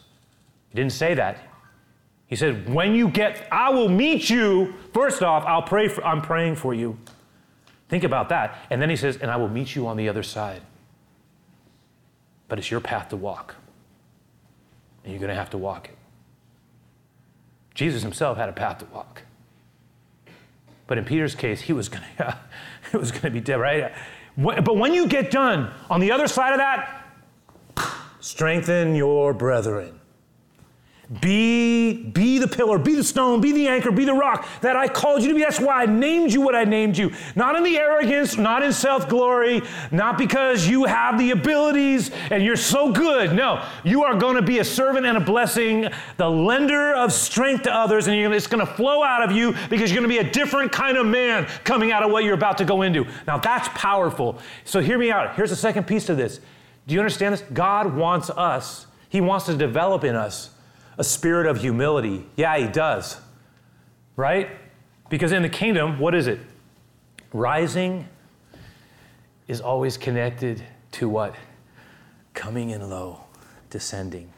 He 0.70 0.76
didn't 0.76 0.92
say 0.92 1.14
that. 1.14 1.38
He 2.26 2.36
said, 2.36 2.72
when 2.72 2.94
you 2.94 3.08
get, 3.08 3.46
I 3.52 3.68
will 3.70 3.90
meet 3.90 4.30
you. 4.30 4.74
First 4.92 5.22
off, 5.22 5.44
I'll 5.46 5.62
pray 5.62 5.88
for, 5.88 6.02
I'm 6.04 6.22
praying 6.22 6.56
for 6.56 6.72
you. 6.72 6.98
Think 7.90 8.02
about 8.02 8.30
that. 8.30 8.58
And 8.70 8.80
then 8.80 8.88
he 8.88 8.96
says, 8.96 9.18
and 9.18 9.30
I 9.30 9.36
will 9.36 9.50
meet 9.50 9.76
you 9.76 9.86
on 9.86 9.98
the 9.98 10.08
other 10.08 10.22
side. 10.22 10.62
But 12.48 12.58
it's 12.58 12.70
your 12.70 12.80
path 12.80 13.10
to 13.10 13.16
walk. 13.16 13.54
And 15.04 15.12
you're 15.12 15.20
going 15.20 15.28
to 15.28 15.36
have 15.36 15.50
to 15.50 15.58
walk 15.58 15.88
it. 15.88 15.98
Jesus 17.74 18.02
himself 18.02 18.38
had 18.38 18.48
a 18.48 18.52
path 18.52 18.78
to 18.78 18.86
walk. 18.86 19.22
But 20.86 20.96
in 20.96 21.04
Peter's 21.04 21.34
case, 21.34 21.60
he 21.60 21.74
was 21.74 21.90
going 21.90 22.04
to, 22.16 22.38
it 22.92 22.96
was 22.96 23.10
going 23.10 23.22
to 23.22 23.30
be 23.30 23.40
dead, 23.40 23.60
right? 23.60 23.92
But 24.36 24.76
when 24.76 24.94
you 24.94 25.06
get 25.06 25.30
done, 25.30 25.70
on 25.90 26.00
the 26.00 26.10
other 26.10 26.26
side 26.26 26.52
of 26.52 26.58
that, 26.58 27.03
strengthen 28.24 28.94
your 28.94 29.34
brethren. 29.34 30.00
Be, 31.20 31.92
be 31.92 32.38
the 32.38 32.48
pillar, 32.48 32.78
be 32.78 32.94
the 32.94 33.04
stone, 33.04 33.42
be 33.42 33.52
the 33.52 33.68
anchor, 33.68 33.92
be 33.92 34.06
the 34.06 34.14
rock 34.14 34.48
that 34.62 34.74
I 34.74 34.88
called 34.88 35.20
you 35.20 35.28
to 35.28 35.34
be. 35.34 35.42
That's 35.42 35.60
why 35.60 35.82
I 35.82 35.86
named 35.86 36.32
you 36.32 36.40
what 36.40 36.54
I 36.54 36.64
named 36.64 36.96
you. 36.96 37.12
Not 37.36 37.54
in 37.54 37.62
the 37.62 37.76
arrogance, 37.76 38.38
not 38.38 38.62
in 38.62 38.72
self 38.72 39.10
glory, 39.10 39.60
not 39.90 40.16
because 40.16 40.66
you 40.66 40.84
have 40.84 41.18
the 41.18 41.32
abilities 41.32 42.10
and 42.30 42.42
you're 42.42 42.56
so 42.56 42.90
good. 42.90 43.34
No, 43.34 43.62
you 43.84 44.04
are 44.04 44.16
going 44.16 44.36
to 44.36 44.42
be 44.42 44.60
a 44.60 44.64
servant 44.64 45.04
and 45.04 45.18
a 45.18 45.20
blessing, 45.20 45.88
the 46.16 46.30
lender 46.30 46.94
of 46.94 47.12
strength 47.12 47.64
to 47.64 47.74
others, 47.74 48.06
and 48.06 48.16
it's 48.32 48.46
going 48.46 48.66
to 48.66 48.72
flow 48.72 49.04
out 49.04 49.22
of 49.22 49.36
you 49.36 49.54
because 49.68 49.92
you're 49.92 50.00
going 50.02 50.10
to 50.10 50.22
be 50.22 50.26
a 50.26 50.32
different 50.32 50.72
kind 50.72 50.96
of 50.96 51.04
man 51.04 51.44
coming 51.64 51.92
out 51.92 52.02
of 52.02 52.10
what 52.10 52.24
you're 52.24 52.32
about 52.32 52.56
to 52.56 52.64
go 52.64 52.80
into. 52.80 53.06
Now, 53.26 53.36
that's 53.36 53.68
powerful. 53.74 54.38
So, 54.64 54.80
hear 54.80 54.96
me 54.96 55.10
out. 55.10 55.36
Here's 55.36 55.50
the 55.50 55.56
second 55.56 55.86
piece 55.86 56.06
to 56.06 56.14
this. 56.14 56.40
Do 56.86 56.94
you 56.94 57.00
understand 57.00 57.34
this? 57.34 57.42
God 57.52 57.94
wants 57.94 58.30
us, 58.30 58.86
He 59.08 59.20
wants 59.20 59.46
to 59.46 59.56
develop 59.56 60.04
in 60.04 60.14
us 60.14 60.50
a 60.98 61.04
spirit 61.04 61.46
of 61.46 61.60
humility. 61.60 62.26
Yeah, 62.36 62.56
he 62.56 62.66
does. 62.66 63.20
Right? 64.16 64.48
Because 65.08 65.32
in 65.32 65.42
the 65.42 65.48
kingdom, 65.48 65.98
what 65.98 66.14
is 66.14 66.26
it? 66.26 66.40
Rising 67.32 68.08
is 69.48 69.60
always 69.60 69.96
connected 69.96 70.62
to 70.92 71.08
what? 71.08 71.34
Coming 72.32 72.70
in 72.70 72.88
low, 72.88 73.20
descending. 73.70 74.32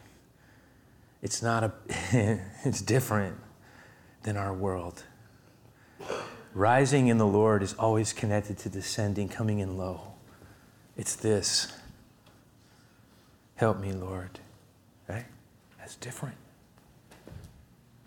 It's 1.21 1.41
not 1.41 1.63
a, 1.63 1.71
it's 2.63 2.81
different 2.81 3.37
than 4.23 4.35
our 4.35 4.53
world. 4.53 5.03
Rising 6.53 7.07
in 7.07 7.17
the 7.17 7.27
Lord 7.27 7.61
is 7.61 7.73
always 7.75 8.13
connected 8.13 8.57
to 8.59 8.69
descending, 8.69 9.29
coming 9.29 9.59
in 9.59 9.77
low. 9.77 10.13
It's 10.95 11.15
this. 11.15 11.71
Help 13.57 13.79
me, 13.79 13.91
Lord. 13.91 14.39
Right? 15.09 15.25
That's 15.79 15.95
different. 15.95 16.35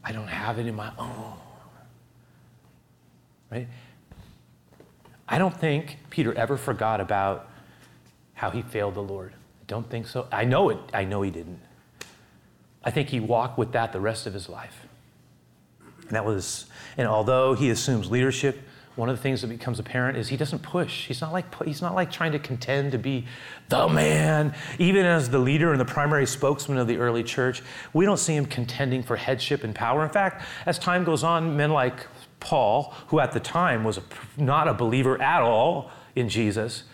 I 0.02 0.12
don't 0.12 0.28
have 0.28 0.58
it 0.58 0.66
in 0.66 0.74
my 0.74 0.90
own. 0.98 1.34
Right? 3.50 3.68
I 5.28 5.38
don't 5.38 5.56
think 5.56 5.98
Peter 6.08 6.32
ever 6.34 6.56
forgot 6.56 7.00
about 7.00 7.48
how 8.34 8.50
he 8.50 8.62
failed 8.62 8.94
the 8.94 9.02
Lord. 9.02 9.32
I 9.32 9.64
don't 9.66 9.88
think 9.90 10.06
so. 10.06 10.26
I 10.32 10.44
know 10.44 10.70
it. 10.70 10.78
I 10.94 11.04
know 11.04 11.22
he 11.22 11.30
didn't. 11.30 11.60
I 12.82 12.90
think 12.90 13.08
he 13.08 13.20
walked 13.20 13.58
with 13.58 13.72
that 13.72 13.92
the 13.92 14.00
rest 14.00 14.26
of 14.26 14.32
his 14.32 14.48
life. 14.48 14.86
And 16.02 16.10
that 16.10 16.24
was, 16.24 16.66
and 16.96 17.06
although 17.06 17.54
he 17.54 17.70
assumes 17.70 18.10
leadership, 18.10 18.60
one 19.00 19.08
of 19.08 19.16
the 19.16 19.22
things 19.22 19.40
that 19.40 19.48
becomes 19.48 19.78
apparent 19.78 20.18
is 20.18 20.28
he 20.28 20.36
doesn't 20.36 20.60
push. 20.60 21.06
He's 21.06 21.22
not 21.22 21.32
like 21.32 21.64
he's 21.64 21.80
not 21.80 21.94
like 21.94 22.12
trying 22.12 22.32
to 22.32 22.38
contend 22.38 22.92
to 22.92 22.98
be 22.98 23.26
the 23.70 23.88
man. 23.88 24.54
Even 24.78 25.06
as 25.06 25.30
the 25.30 25.38
leader 25.38 25.72
and 25.72 25.80
the 25.80 25.86
primary 25.86 26.26
spokesman 26.26 26.76
of 26.76 26.86
the 26.86 26.98
early 26.98 27.22
church, 27.22 27.62
we 27.94 28.04
don't 28.04 28.18
see 28.18 28.36
him 28.36 28.44
contending 28.44 29.02
for 29.02 29.16
headship 29.16 29.64
and 29.64 29.74
power. 29.74 30.04
In 30.04 30.10
fact, 30.10 30.44
as 30.66 30.78
time 30.78 31.04
goes 31.04 31.24
on, 31.24 31.56
men 31.56 31.70
like 31.70 32.06
Paul, 32.40 32.94
who 33.06 33.20
at 33.20 33.32
the 33.32 33.40
time 33.40 33.84
was 33.84 33.96
a, 33.96 34.02
not 34.36 34.68
a 34.68 34.74
believer 34.74 35.20
at 35.20 35.40
all 35.40 35.90
in 36.14 36.28
Jesus, 36.28 36.84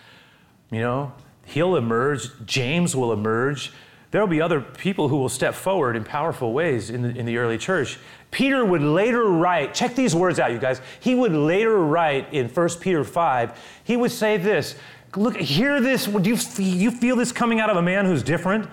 you 0.70 0.80
know, 0.80 1.12
he'll 1.44 1.74
emerge. 1.74 2.28
James 2.46 2.94
will 2.94 3.12
emerge. 3.12 3.72
There 4.10 4.20
will 4.20 4.28
be 4.28 4.40
other 4.40 4.60
people 4.60 5.08
who 5.08 5.16
will 5.16 5.28
step 5.28 5.54
forward 5.54 5.96
in 5.96 6.04
powerful 6.04 6.52
ways 6.52 6.90
in 6.90 7.02
the, 7.02 7.08
in 7.08 7.26
the 7.26 7.38
early 7.38 7.58
church. 7.58 7.98
Peter 8.30 8.64
would 8.64 8.82
later 8.82 9.24
write, 9.24 9.74
check 9.74 9.94
these 9.94 10.14
words 10.14 10.38
out, 10.38 10.52
you 10.52 10.58
guys. 10.58 10.80
He 11.00 11.14
would 11.14 11.32
later 11.32 11.76
write 11.76 12.32
in 12.32 12.48
1 12.48 12.68
Peter 12.80 13.04
5, 13.04 13.80
he 13.84 13.96
would 13.96 14.12
say 14.12 14.36
this 14.36 14.76
Look, 15.14 15.36
hear 15.36 15.80
this. 15.80 16.06
Do 16.06 16.28
you, 16.28 16.36
you 16.58 16.90
feel 16.90 17.16
this 17.16 17.32
coming 17.32 17.58
out 17.58 17.70
of 17.70 17.76
a 17.76 17.82
man 17.82 18.04
who's 18.04 18.22
different? 18.22 18.68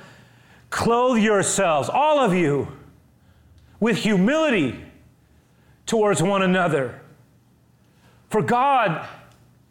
Clothe 0.70 1.20
yourselves, 1.20 1.88
all 1.88 2.20
of 2.20 2.34
you, 2.34 2.68
with 3.80 3.98
humility 3.98 4.84
towards 5.86 6.22
one 6.22 6.42
another. 6.42 7.00
For 8.30 8.42
God 8.42 9.08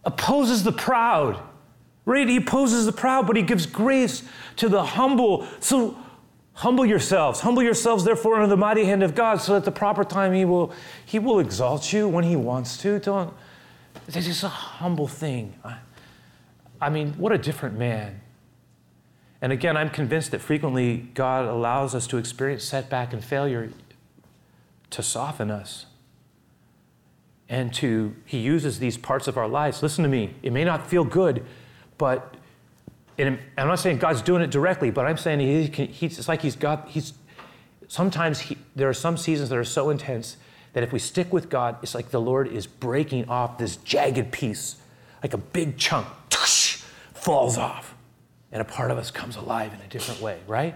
opposes 0.04 0.64
the 0.64 0.72
proud. 0.72 1.42
Right? 2.04 2.28
He 2.28 2.36
opposes 2.36 2.86
the 2.86 2.92
proud, 2.92 3.26
but 3.26 3.36
he 3.36 3.42
gives 3.42 3.66
grace 3.66 4.24
to 4.56 4.68
the 4.68 4.82
humble. 4.82 5.46
So 5.60 5.96
Humble 6.54 6.84
yourselves. 6.84 7.40
Humble 7.40 7.62
yourselves, 7.62 8.04
therefore, 8.04 8.36
under 8.36 8.46
the 8.46 8.56
mighty 8.56 8.84
hand 8.84 9.02
of 9.02 9.14
God, 9.14 9.40
so 9.40 9.52
that 9.52 9.58
at 9.58 9.64
the 9.64 9.72
proper 9.72 10.04
time 10.04 10.32
He 10.32 10.44
will, 10.44 10.72
he 11.04 11.18
will 11.18 11.38
exalt 11.38 11.92
you 11.92 12.08
when 12.08 12.24
He 12.24 12.36
wants 12.36 12.76
to. 12.78 12.98
Don't, 12.98 13.32
this 14.06 14.26
is 14.28 14.44
a 14.44 14.48
humble 14.48 15.08
thing. 15.08 15.54
I, 15.64 15.78
I 16.80 16.90
mean, 16.90 17.14
what 17.14 17.32
a 17.32 17.38
different 17.38 17.78
man. 17.78 18.20
And 19.40 19.52
again, 19.52 19.76
I'm 19.76 19.90
convinced 19.90 20.30
that 20.32 20.40
frequently 20.40 21.08
God 21.14 21.46
allows 21.46 21.94
us 21.94 22.06
to 22.08 22.18
experience 22.18 22.64
setback 22.64 23.12
and 23.12 23.24
failure 23.24 23.70
to 24.90 25.02
soften 25.02 25.50
us. 25.50 25.86
And 27.48 27.72
to, 27.74 28.14
He 28.26 28.38
uses 28.38 28.78
these 28.78 28.98
parts 28.98 29.26
of 29.26 29.38
our 29.38 29.48
lives. 29.48 29.82
Listen 29.82 30.04
to 30.04 30.10
me, 30.10 30.34
it 30.42 30.52
may 30.52 30.64
not 30.64 30.86
feel 30.86 31.04
good, 31.04 31.44
but 32.02 32.34
and 33.16 33.38
I'm 33.56 33.68
not 33.68 33.78
saying 33.78 33.98
God's 33.98 34.22
doing 34.22 34.42
it 34.42 34.50
directly, 34.50 34.90
but 34.90 35.06
I'm 35.06 35.16
saying 35.16 35.38
he, 35.38 35.66
he's 35.86 36.18
it's 36.18 36.26
like 36.26 36.42
he's 36.42 36.56
got, 36.56 36.88
he's, 36.88 37.12
sometimes 37.86 38.40
he, 38.40 38.58
there 38.74 38.88
are 38.88 38.94
some 38.94 39.16
seasons 39.16 39.50
that 39.50 39.56
are 39.56 39.62
so 39.62 39.88
intense 39.88 40.36
that 40.72 40.82
if 40.82 40.92
we 40.92 40.98
stick 40.98 41.32
with 41.32 41.48
God, 41.48 41.76
it's 41.80 41.94
like 41.94 42.10
the 42.10 42.20
Lord 42.20 42.48
is 42.48 42.66
breaking 42.66 43.28
off 43.28 43.56
this 43.56 43.76
jagged 43.76 44.32
piece, 44.32 44.78
like 45.22 45.32
a 45.32 45.38
big 45.38 45.78
chunk, 45.78 46.08
tush, 46.28 46.78
falls 47.14 47.56
off. 47.56 47.94
And 48.50 48.60
a 48.60 48.64
part 48.64 48.90
of 48.90 48.98
us 48.98 49.12
comes 49.12 49.36
alive 49.36 49.72
in 49.72 49.80
a 49.80 49.88
different 49.88 50.20
way, 50.20 50.40
right? 50.48 50.74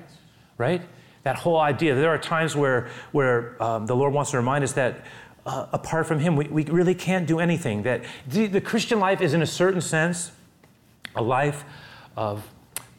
Right? 0.58 0.82
That 1.24 1.34
whole 1.34 1.58
idea. 1.58 1.96
There 1.96 2.10
are 2.10 2.18
times 2.18 2.54
where, 2.54 2.88
where 3.10 3.60
um, 3.60 3.86
the 3.86 3.96
Lord 3.96 4.12
wants 4.12 4.30
to 4.30 4.36
remind 4.36 4.62
us 4.62 4.74
that 4.74 5.04
uh, 5.44 5.66
apart 5.72 6.06
from 6.06 6.20
Him, 6.20 6.36
we, 6.36 6.46
we 6.46 6.62
really 6.66 6.94
can't 6.94 7.26
do 7.26 7.40
anything. 7.40 7.82
That 7.82 8.04
the, 8.28 8.46
the 8.46 8.60
Christian 8.60 9.00
life 9.00 9.20
is, 9.20 9.34
in 9.34 9.42
a 9.42 9.46
certain 9.46 9.80
sense, 9.80 10.30
a 11.16 11.22
life 11.22 11.64
of 12.16 12.46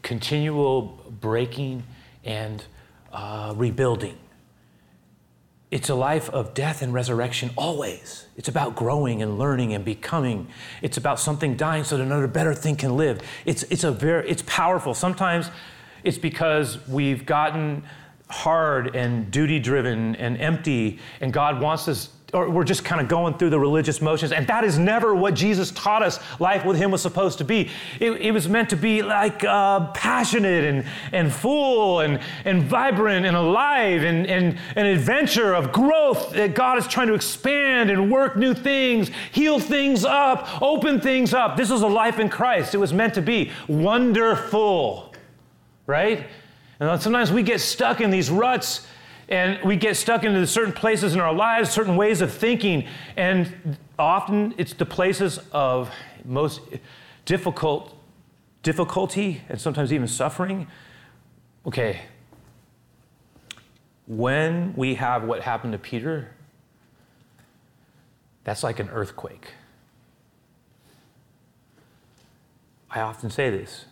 continual 0.02 1.02
breaking 1.22 1.84
and 2.24 2.64
uh, 3.14 3.54
rebuilding. 3.56 4.18
It's 5.70 5.90
a 5.90 5.96
life 5.96 6.30
of 6.30 6.54
death 6.54 6.82
and 6.82 6.94
resurrection 6.94 7.52
always. 7.58 8.26
It's 8.38 8.48
about 8.48 8.76
growing 8.76 9.22
and 9.22 9.38
learning 9.38 9.74
and 9.74 9.84
becoming. 9.84 10.48
It's 10.82 10.96
about 10.96 11.20
something 11.20 11.58
dying 11.58 11.84
so 11.84 11.98
that 11.98 12.04
another 12.04 12.28
better 12.28 12.54
thing 12.54 12.78
can 12.78 12.96
live. 12.96 13.22
It's, 13.46 13.64
it's, 13.64 13.84
a 13.84 13.92
very, 13.92 14.30
it's 14.30 14.44
powerful. 14.46 14.94
Sometimes 14.94 15.52
it's 16.04 16.18
because 16.18 16.88
we've 16.88 17.26
gotten 17.26 17.84
hard 18.30 18.96
and 18.96 19.30
duty 19.30 19.60
driven 19.60 20.16
and 20.16 20.40
empty, 20.40 21.00
and 21.20 21.34
God 21.34 21.60
wants 21.60 21.88
us 21.90 22.10
or 22.34 22.50
we're 22.50 22.66
just 22.66 22.84
kind 22.84 23.00
of 23.00 23.08
going 23.08 23.34
through 23.36 23.50
the 23.50 23.60
religious 23.60 24.02
motions. 24.02 24.34
And 24.34 24.46
that 24.48 24.66
is 24.66 24.78
never 24.78 25.16
what 25.16 25.34
Jesus 25.34 25.72
taught 25.72 26.04
us 26.04 26.20
life 26.42 26.66
with 26.66 26.76
Him 26.76 26.92
was 26.92 27.02
supposed 27.02 27.38
to 27.38 27.46
be. 27.46 27.70
It, 28.02 28.12
it 28.12 28.32
was 28.32 28.50
meant 28.50 28.70
to 28.72 28.76
be 28.76 29.02
like 29.02 29.46
uh, 29.46 29.92
passionate 29.94 30.66
and, 30.66 30.86
and 31.14 31.32
full 31.32 32.02
and, 32.02 32.20
and 32.44 32.64
vibrant 32.64 33.26
and 33.26 33.38
alive 33.38 34.04
and, 34.04 34.28
and 34.28 34.60
an 34.76 34.86
adventure 34.86 35.54
of 35.54 35.72
growth 35.72 36.34
that 36.34 36.54
God 36.54 36.78
is 36.78 36.86
trying 36.86 37.08
to 37.08 37.14
expand 37.14 37.90
and 37.90 38.12
work 38.12 38.36
new 38.36 38.54
things, 38.54 39.10
heal 39.32 39.58
things 39.58 40.04
up, 40.04 40.62
open 40.62 41.00
things 41.00 41.34
up. 41.34 41.56
This 41.56 41.72
is 41.72 41.82
a 41.82 41.88
life 41.88 42.20
in 42.20 42.28
Christ. 42.28 42.76
It 42.76 42.80
was 42.80 42.92
meant 42.92 43.14
to 43.14 43.22
be 43.22 43.52
wonderful, 43.70 45.14
right? 45.86 46.28
And 46.82 47.02
sometimes 47.02 47.32
we 47.32 47.42
get 47.42 47.62
stuck 47.62 48.02
in 48.02 48.10
these 48.10 48.30
ruts 48.30 48.86
and 49.30 49.62
we 49.64 49.76
get 49.76 49.98
stuck 49.98 50.24
into 50.24 50.46
certain 50.48 50.74
places 50.74 51.14
in 51.14 51.20
our 51.20 51.34
lives, 51.34 51.70
certain 51.70 51.96
ways 51.96 52.22
of 52.22 52.32
thinking, 52.32 52.88
and 53.18 53.78
often 54.00 54.54
it's 54.58 54.74
the 54.74 54.86
places 54.86 55.40
of 55.52 55.92
most 56.24 56.62
difficult 57.26 57.94
difficulty 58.64 59.42
and 59.50 59.60
sometimes 59.60 59.94
even 59.94 60.08
suffering. 60.08 60.68
Okay, 61.66 62.02
when 64.08 64.74
we 64.76 64.96
have 64.96 65.24
what 65.24 65.42
happened 65.42 65.74
to 65.74 65.80
Peter, 65.80 66.30
that's 68.46 68.64
like 68.64 68.80
an 68.80 68.90
earthquake. 68.90 69.54
I 72.90 73.02
often 73.02 73.30
say 73.30 73.50
this 73.50 73.86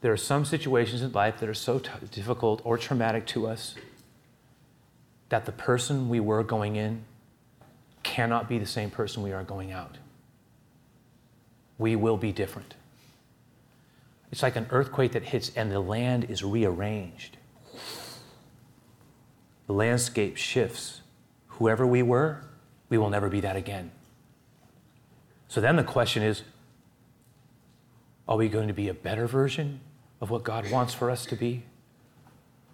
there 0.00 0.12
are 0.12 0.16
some 0.16 0.44
situations 0.44 1.02
in 1.02 1.10
life 1.10 1.38
that 1.40 1.48
are 1.48 1.54
so 1.54 1.80
t- 1.80 1.90
difficult 2.12 2.60
or 2.64 2.78
traumatic 2.78 3.26
to 3.26 3.48
us 3.48 3.74
that 5.28 5.44
the 5.44 5.52
person 5.52 6.08
we 6.08 6.20
were 6.20 6.42
going 6.42 6.76
in 6.76 7.04
cannot 8.02 8.48
be 8.48 8.58
the 8.58 8.66
same 8.66 8.90
person 8.90 9.22
we 9.22 9.32
are 9.32 9.42
going 9.42 9.72
out. 9.72 9.98
We 11.78 11.96
will 11.96 12.16
be 12.16 12.32
different. 12.32 12.74
It's 14.30 14.42
like 14.42 14.56
an 14.56 14.66
earthquake 14.70 15.12
that 15.12 15.24
hits 15.24 15.50
and 15.56 15.70
the 15.70 15.80
land 15.80 16.24
is 16.30 16.42
rearranged. 16.42 17.36
The 19.66 19.72
landscape 19.72 20.36
shifts. 20.36 21.00
Whoever 21.48 21.86
we 21.86 22.02
were, 22.02 22.44
we 22.88 22.98
will 22.98 23.10
never 23.10 23.28
be 23.28 23.40
that 23.40 23.56
again. 23.56 23.90
So 25.48 25.60
then 25.60 25.76
the 25.76 25.84
question 25.84 26.22
is 26.22 26.42
are 28.28 28.36
we 28.36 28.48
going 28.48 28.68
to 28.68 28.74
be 28.74 28.88
a 28.88 28.94
better 28.94 29.26
version 29.26 29.80
of 30.20 30.30
what 30.30 30.42
God 30.42 30.70
wants 30.70 30.92
for 30.94 31.10
us 31.10 31.26
to 31.26 31.36
be? 31.36 31.64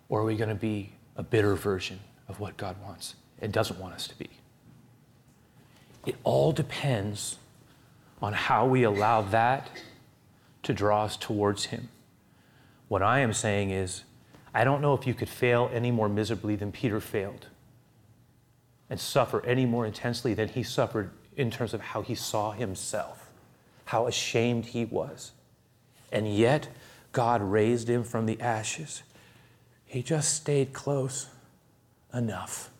Or 0.09 0.21
are 0.21 0.25
we 0.25 0.37
going 0.37 0.49
to 0.49 0.55
be 0.55 0.93
a 1.17 1.23
bitter 1.23 1.55
version 1.55 2.01
of 2.33 2.41
what 2.41 2.57
God 2.57 2.77
wants 2.83 3.15
and 3.41 3.53
doesn't 3.53 3.79
want 3.79 3.95
us 3.95 4.09
to 4.09 4.19
be? 4.19 4.31
It 6.07 6.17
all 6.25 6.51
depends 6.51 7.37
on 8.21 8.33
how 8.33 8.67
we 8.67 8.83
allow 8.83 9.23
that 9.23 9.69
to 10.65 10.73
draw 10.73 11.05
us 11.05 11.17
towards 11.17 11.67
Him. 11.67 11.89
What 12.89 13.03
I 13.03 13.21
am 13.21 13.33
saying 13.33 13.71
is, 13.71 14.05
I 14.55 14.65
don't 14.65 14.81
know 14.81 14.95
if 14.95 15.07
you 15.07 15.15
could 15.15 15.29
fail 15.29 15.71
any 15.73 15.91
more 15.91 16.09
miserably 16.09 16.57
than 16.57 16.73
Peter 16.73 17.01
failed 17.01 17.47
and 18.91 19.01
suffer 19.01 19.45
any 19.47 19.65
more 19.65 19.87
intensely 19.87 20.35
than 20.35 20.49
he 20.49 20.63
suffered 20.63 21.11
in 21.37 21.51
terms 21.51 21.73
of 21.73 21.81
how 21.81 22.03
he 22.03 22.15
saw 22.15 22.53
himself, 22.53 23.31
how 23.87 24.07
ashamed 24.07 24.67
he 24.67 24.85
was. 24.85 25.33
And 26.11 26.35
yet, 26.35 26.69
God 27.13 27.41
raised 27.41 27.89
him 27.89 28.05
from 28.05 28.27
the 28.27 28.39
ashes. 28.41 29.03
He 29.87 30.03
just 30.03 30.35
stayed 30.35 30.75
close 30.75 31.29
enough. 32.15 32.71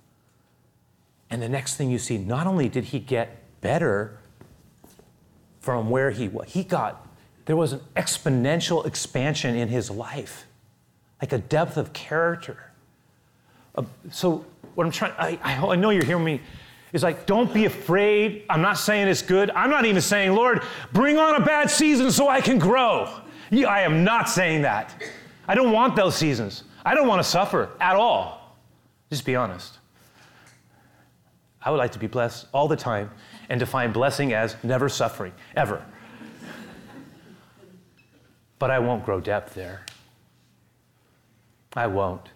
And 1.31 1.41
the 1.41 1.49
next 1.49 1.77
thing 1.77 1.91
you 1.91 1.99
see, 1.99 2.19
not 2.19 2.47
only 2.47 2.69
did 2.69 2.85
he 2.85 2.99
get 2.99 3.39
better 3.61 4.19
from 5.61 5.89
where 5.89 6.11
he 6.11 6.29
was, 6.29 6.53
he 6.53 6.63
got, 6.63 7.09
there 7.47 7.57
was 7.57 7.73
an 7.73 7.81
exponential 7.97 8.87
expansion 8.87 9.57
in 9.57 9.69
his 9.69 9.91
life, 9.91 10.45
like 11.21 11.33
a 11.33 11.39
depth 11.39 11.77
of 11.77 11.93
character. 11.93 12.71
Uh, 13.75 13.85
so, 14.11 14.45
what 14.75 14.85
I'm 14.85 14.93
trying, 14.93 15.13
I, 15.19 15.39
I 15.43 15.77
know 15.77 15.91
you're 15.91 16.05
hearing 16.05 16.25
me 16.25 16.41
is 16.93 17.03
like, 17.03 17.27
don't 17.27 17.53
be 17.53 17.65
afraid. 17.65 18.45
I'm 18.51 18.61
not 18.61 18.77
saying 18.77 19.09
it's 19.09 19.23
good. 19.23 19.51
I'm 19.51 19.71
not 19.71 19.87
even 19.87 20.03
saying, 20.03 20.35
Lord, 20.35 20.63
bring 20.93 21.17
on 21.17 21.41
a 21.41 21.45
bad 21.45 21.71
season 21.71 22.11
so 22.11 22.29
I 22.29 22.41
can 22.41 22.59
grow. 22.59 23.09
I 23.51 23.83
am 23.83 24.05
not 24.05 24.29
saying 24.29 24.63
that. 24.63 24.95
I 25.49 25.55
don't 25.55 25.73
want 25.73 25.97
those 25.97 26.15
seasons. 26.15 26.65
I 26.85 26.95
don't 26.95 27.07
want 27.09 27.23
to 27.23 27.29
suffer 27.29 27.71
at 27.81 27.97
all. 27.97 28.42
Just 29.13 29.27
be 29.27 29.37
honest. 29.37 29.77
I 31.61 31.71
would 31.71 31.77
like 31.77 31.93
to 31.93 31.99
be 31.99 32.07
blessed 32.07 32.47
all 32.55 32.67
the 32.67 32.77
time 32.77 33.11
and 33.51 33.61
define 33.61 33.93
blessing 33.93 34.33
as 34.33 34.57
never 34.63 34.89
suffering, 34.89 35.35
ever. 35.55 35.85
But 38.59 38.71
I 38.71 38.79
won't 38.79 39.05
grow 39.05 39.21
depth 39.21 39.53
there. 39.53 39.85
I 41.77 41.89
won't. 41.89 42.31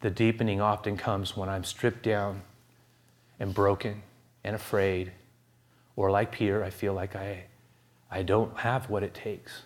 The 0.00 0.10
deepening 0.10 0.60
often 0.60 0.96
comes 0.96 1.36
when 1.36 1.48
I'm 1.48 1.62
stripped 1.62 2.02
down 2.02 2.42
and 3.38 3.54
broken 3.54 4.02
and 4.42 4.56
afraid, 4.56 5.12
or 5.94 6.10
like 6.10 6.32
Peter, 6.32 6.64
I 6.64 6.70
feel 6.70 6.92
like 6.92 7.14
I, 7.14 7.44
I 8.10 8.24
don't 8.24 8.58
have 8.58 8.90
what 8.90 9.04
it 9.04 9.14
takes, 9.14 9.62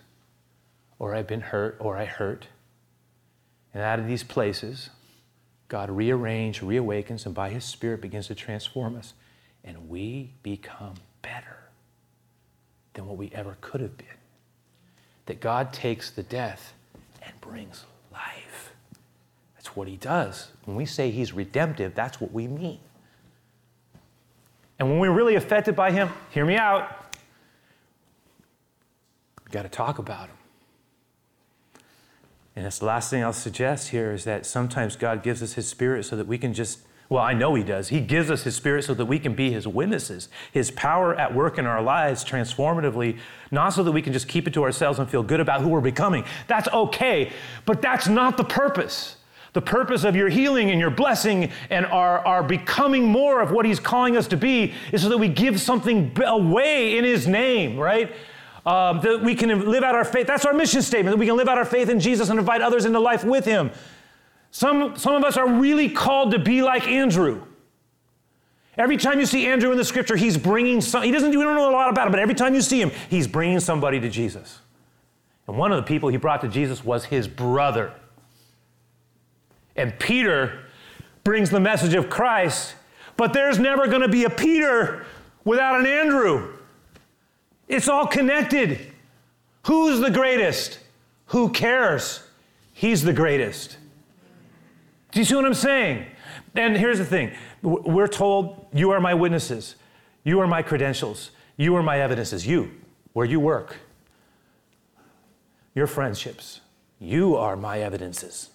or 0.99 1.15
I've 1.15 1.25
been 1.25 1.41
hurt, 1.41 1.77
or 1.79 1.97
I 1.97 2.05
hurt. 2.05 2.45
And 3.73 3.83
out 3.83 3.99
of 3.99 4.07
these 4.07 4.23
places, 4.23 4.89
God 5.67 5.89
rearranges, 5.89 6.63
reawakens, 6.63 7.25
and 7.25 7.35
by 7.35 7.49
His 7.49 7.65
Spirit 7.65 8.01
begins 8.01 8.27
to 8.27 8.35
transform 8.35 8.95
us. 8.95 9.13
And 9.63 9.89
we 9.89 10.31
become 10.43 10.93
better 11.21 11.57
than 12.93 13.05
what 13.05 13.17
we 13.17 13.31
ever 13.33 13.57
could 13.61 13.81
have 13.81 13.97
been. 13.97 14.07
That 15.25 15.41
God 15.41 15.73
takes 15.73 16.09
the 16.09 16.23
death 16.23 16.73
and 17.21 17.39
brings 17.41 17.83
life. 18.11 18.73
That's 19.55 19.75
what 19.75 19.87
he 19.87 19.97
does. 19.97 20.49
When 20.63 20.77
we 20.77 20.85
say 20.85 21.11
he's 21.11 21.33
redemptive, 21.33 21.93
that's 21.93 22.21
what 22.21 22.31
we 22.31 22.47
mean. 22.47 22.79
And 24.79 24.89
when 24.89 24.99
we're 24.99 25.11
really 25.11 25.35
affected 25.35 25.75
by 25.75 25.91
him, 25.91 26.09
hear 26.29 26.45
me 26.45 26.55
out. 26.55 27.13
We 29.45 29.51
got 29.51 29.63
to 29.63 29.69
talk 29.69 29.99
about 29.99 30.27
him. 30.27 30.36
And 32.57 32.65
that's 32.65 32.79
the 32.79 32.85
last 32.85 33.11
thing 33.11 33.23
I'll 33.23 33.33
suggest 33.33 33.89
here 33.89 34.11
is 34.11 34.23
that 34.23 34.43
sometimes 34.43 34.95
God 34.95 35.21
gives 35.21 35.43
us 35.43 35.53
his 35.53 35.67
spirit 35.67 36.05
so 36.05 36.15
that 36.15 36.25
we 36.25 36.39
can 36.39 36.55
just 36.55 36.79
well, 37.07 37.23
I 37.23 37.31
know 37.31 37.55
He 37.55 37.63
does. 37.63 37.87
He 37.87 38.01
gives 38.01 38.29
us 38.29 38.43
His 38.43 38.57
Spirit 38.57 38.83
so 38.83 38.93
that 38.93 39.05
we 39.05 39.17
can 39.17 39.33
be 39.33 39.49
His 39.49 39.65
witnesses. 39.65 40.27
His 40.51 40.71
power 40.71 41.15
at 41.15 41.33
work 41.33 41.57
in 41.57 41.65
our 41.65 41.81
lives 41.81 42.25
transformatively, 42.25 43.17
not 43.49 43.69
so 43.69 43.81
that 43.83 43.93
we 43.93 44.01
can 44.01 44.11
just 44.11 44.27
keep 44.27 44.45
it 44.45 44.53
to 44.55 44.63
ourselves 44.63 44.99
and 44.99 45.09
feel 45.09 45.23
good 45.23 45.39
about 45.39 45.61
who 45.61 45.69
we're 45.69 45.79
becoming. 45.79 46.25
That's 46.47 46.67
okay, 46.67 47.31
but 47.65 47.81
that's 47.81 48.09
not 48.09 48.35
the 48.35 48.43
purpose. 48.43 49.15
The 49.53 49.61
purpose 49.61 50.03
of 50.03 50.17
your 50.17 50.27
healing 50.27 50.69
and 50.69 50.81
your 50.81 50.89
blessing 50.89 51.49
and 51.69 51.85
our, 51.85 52.19
our 52.27 52.43
becoming 52.43 53.05
more 53.05 53.39
of 53.39 53.51
what 53.51 53.65
He's 53.65 53.79
calling 53.79 54.17
us 54.17 54.27
to 54.27 54.35
be 54.35 54.73
is 54.91 55.03
so 55.03 55.07
that 55.07 55.17
we 55.17 55.29
give 55.29 55.61
something 55.61 56.11
away 56.25 56.97
in 56.97 57.05
His 57.05 57.25
name, 57.25 57.77
right? 57.77 58.11
Um, 58.67 58.99
that 58.99 59.21
we 59.23 59.33
can 59.33 59.71
live 59.71 59.81
out 59.81 59.95
our 59.95 60.03
faith. 60.03 60.27
That's 60.27 60.43
our 60.43 60.51
mission 60.51 60.81
statement, 60.81 61.13
that 61.13 61.19
we 61.19 61.25
can 61.25 61.37
live 61.37 61.47
out 61.47 61.57
our 61.57 61.63
faith 61.63 61.87
in 61.87 62.01
Jesus 62.01 62.27
and 62.27 62.37
invite 62.37 62.61
others 62.61 62.83
into 62.83 62.99
life 62.99 63.23
with 63.23 63.45
Him. 63.45 63.71
Some, 64.51 64.97
some 64.97 65.15
of 65.15 65.23
us 65.23 65.37
are 65.37 65.47
really 65.47 65.87
called 65.87 66.31
to 66.31 66.39
be 66.39 66.61
like 66.61 66.85
Andrew. 66.85 67.43
Every 68.77 68.97
time 68.97 69.21
you 69.21 69.25
see 69.25 69.47
Andrew 69.47 69.71
in 69.71 69.77
the 69.77 69.85
scripture, 69.85 70.17
he's 70.17 70.37
bringing 70.37 70.81
some, 70.81 71.03
he 71.03 71.11
doesn't, 71.11 71.29
we 71.29 71.37
don't 71.37 71.55
know 71.55 71.69
a 71.69 71.71
lot 71.71 71.89
about 71.89 72.07
him, 72.07 72.11
but 72.11 72.19
every 72.19 72.35
time 72.35 72.53
you 72.53 72.61
see 72.61 72.81
him, 72.81 72.91
he's 73.09 73.25
bringing 73.25 73.61
somebody 73.61 74.01
to 74.01 74.09
Jesus. 74.09 74.59
And 75.47 75.57
one 75.57 75.71
of 75.71 75.77
the 75.77 75.83
people 75.83 76.09
he 76.09 76.17
brought 76.17 76.41
to 76.41 76.49
Jesus 76.49 76.83
was 76.83 77.05
his 77.05 77.25
brother. 77.25 77.93
And 79.77 79.97
Peter 79.97 80.65
brings 81.23 81.51
the 81.51 81.61
message 81.61 81.93
of 81.93 82.09
Christ, 82.09 82.75
but 83.15 83.31
there's 83.31 83.59
never 83.59 83.87
going 83.87 84.01
to 84.01 84.09
be 84.09 84.25
a 84.25 84.29
Peter 84.29 85.05
without 85.45 85.79
an 85.79 85.85
Andrew. 85.85 86.56
It's 87.67 87.87
all 87.87 88.07
connected. 88.07 88.79
Who's 89.65 89.99
the 89.99 90.11
greatest? 90.11 90.79
Who 91.27 91.49
cares? 91.49 92.23
He's 92.73 93.03
the 93.03 93.13
greatest. 93.13 93.77
Do 95.11 95.19
you 95.19 95.25
see 95.25 95.35
what 95.35 95.45
I'm 95.45 95.53
saying? 95.53 96.05
And 96.55 96.77
here's 96.77 96.97
the 96.97 97.05
thing 97.05 97.31
we're 97.61 98.07
told, 98.07 98.67
You 98.73 98.91
are 98.91 98.99
my 98.99 99.13
witnesses, 99.13 99.75
you 100.23 100.39
are 100.39 100.47
my 100.47 100.61
credentials, 100.61 101.31
you 101.57 101.75
are 101.75 101.83
my 101.83 101.99
evidences, 101.99 102.47
you, 102.47 102.71
where 103.13 103.25
you 103.25 103.39
work, 103.39 103.77
your 105.75 105.87
friendships, 105.87 106.61
you 106.99 107.35
are 107.35 107.55
my 107.55 107.79
evidences. 107.81 108.49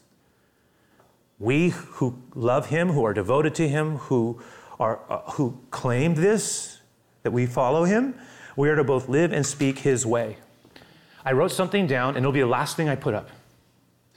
We 1.38 1.70
who 1.70 2.16
love 2.34 2.66
him, 2.66 2.90
who 2.90 3.04
are 3.04 3.12
devoted 3.12 3.54
to 3.56 3.68
him, 3.68 3.96
who, 3.96 4.40
are, 4.78 5.00
uh, 5.10 5.18
who 5.32 5.58
claim 5.70 6.14
this, 6.14 6.78
that 7.24 7.32
we 7.32 7.46
follow 7.46 7.84
him, 7.84 8.14
we 8.56 8.68
are 8.68 8.76
to 8.76 8.84
both 8.84 9.08
live 9.08 9.32
and 9.32 9.44
speak 9.44 9.80
his 9.80 10.04
way. 10.04 10.36
I 11.24 11.32
wrote 11.32 11.52
something 11.52 11.86
down, 11.86 12.10
and 12.10 12.18
it'll 12.18 12.32
be 12.32 12.40
the 12.40 12.46
last 12.46 12.76
thing 12.76 12.88
I 12.88 12.96
put 12.96 13.14
up. 13.14 13.30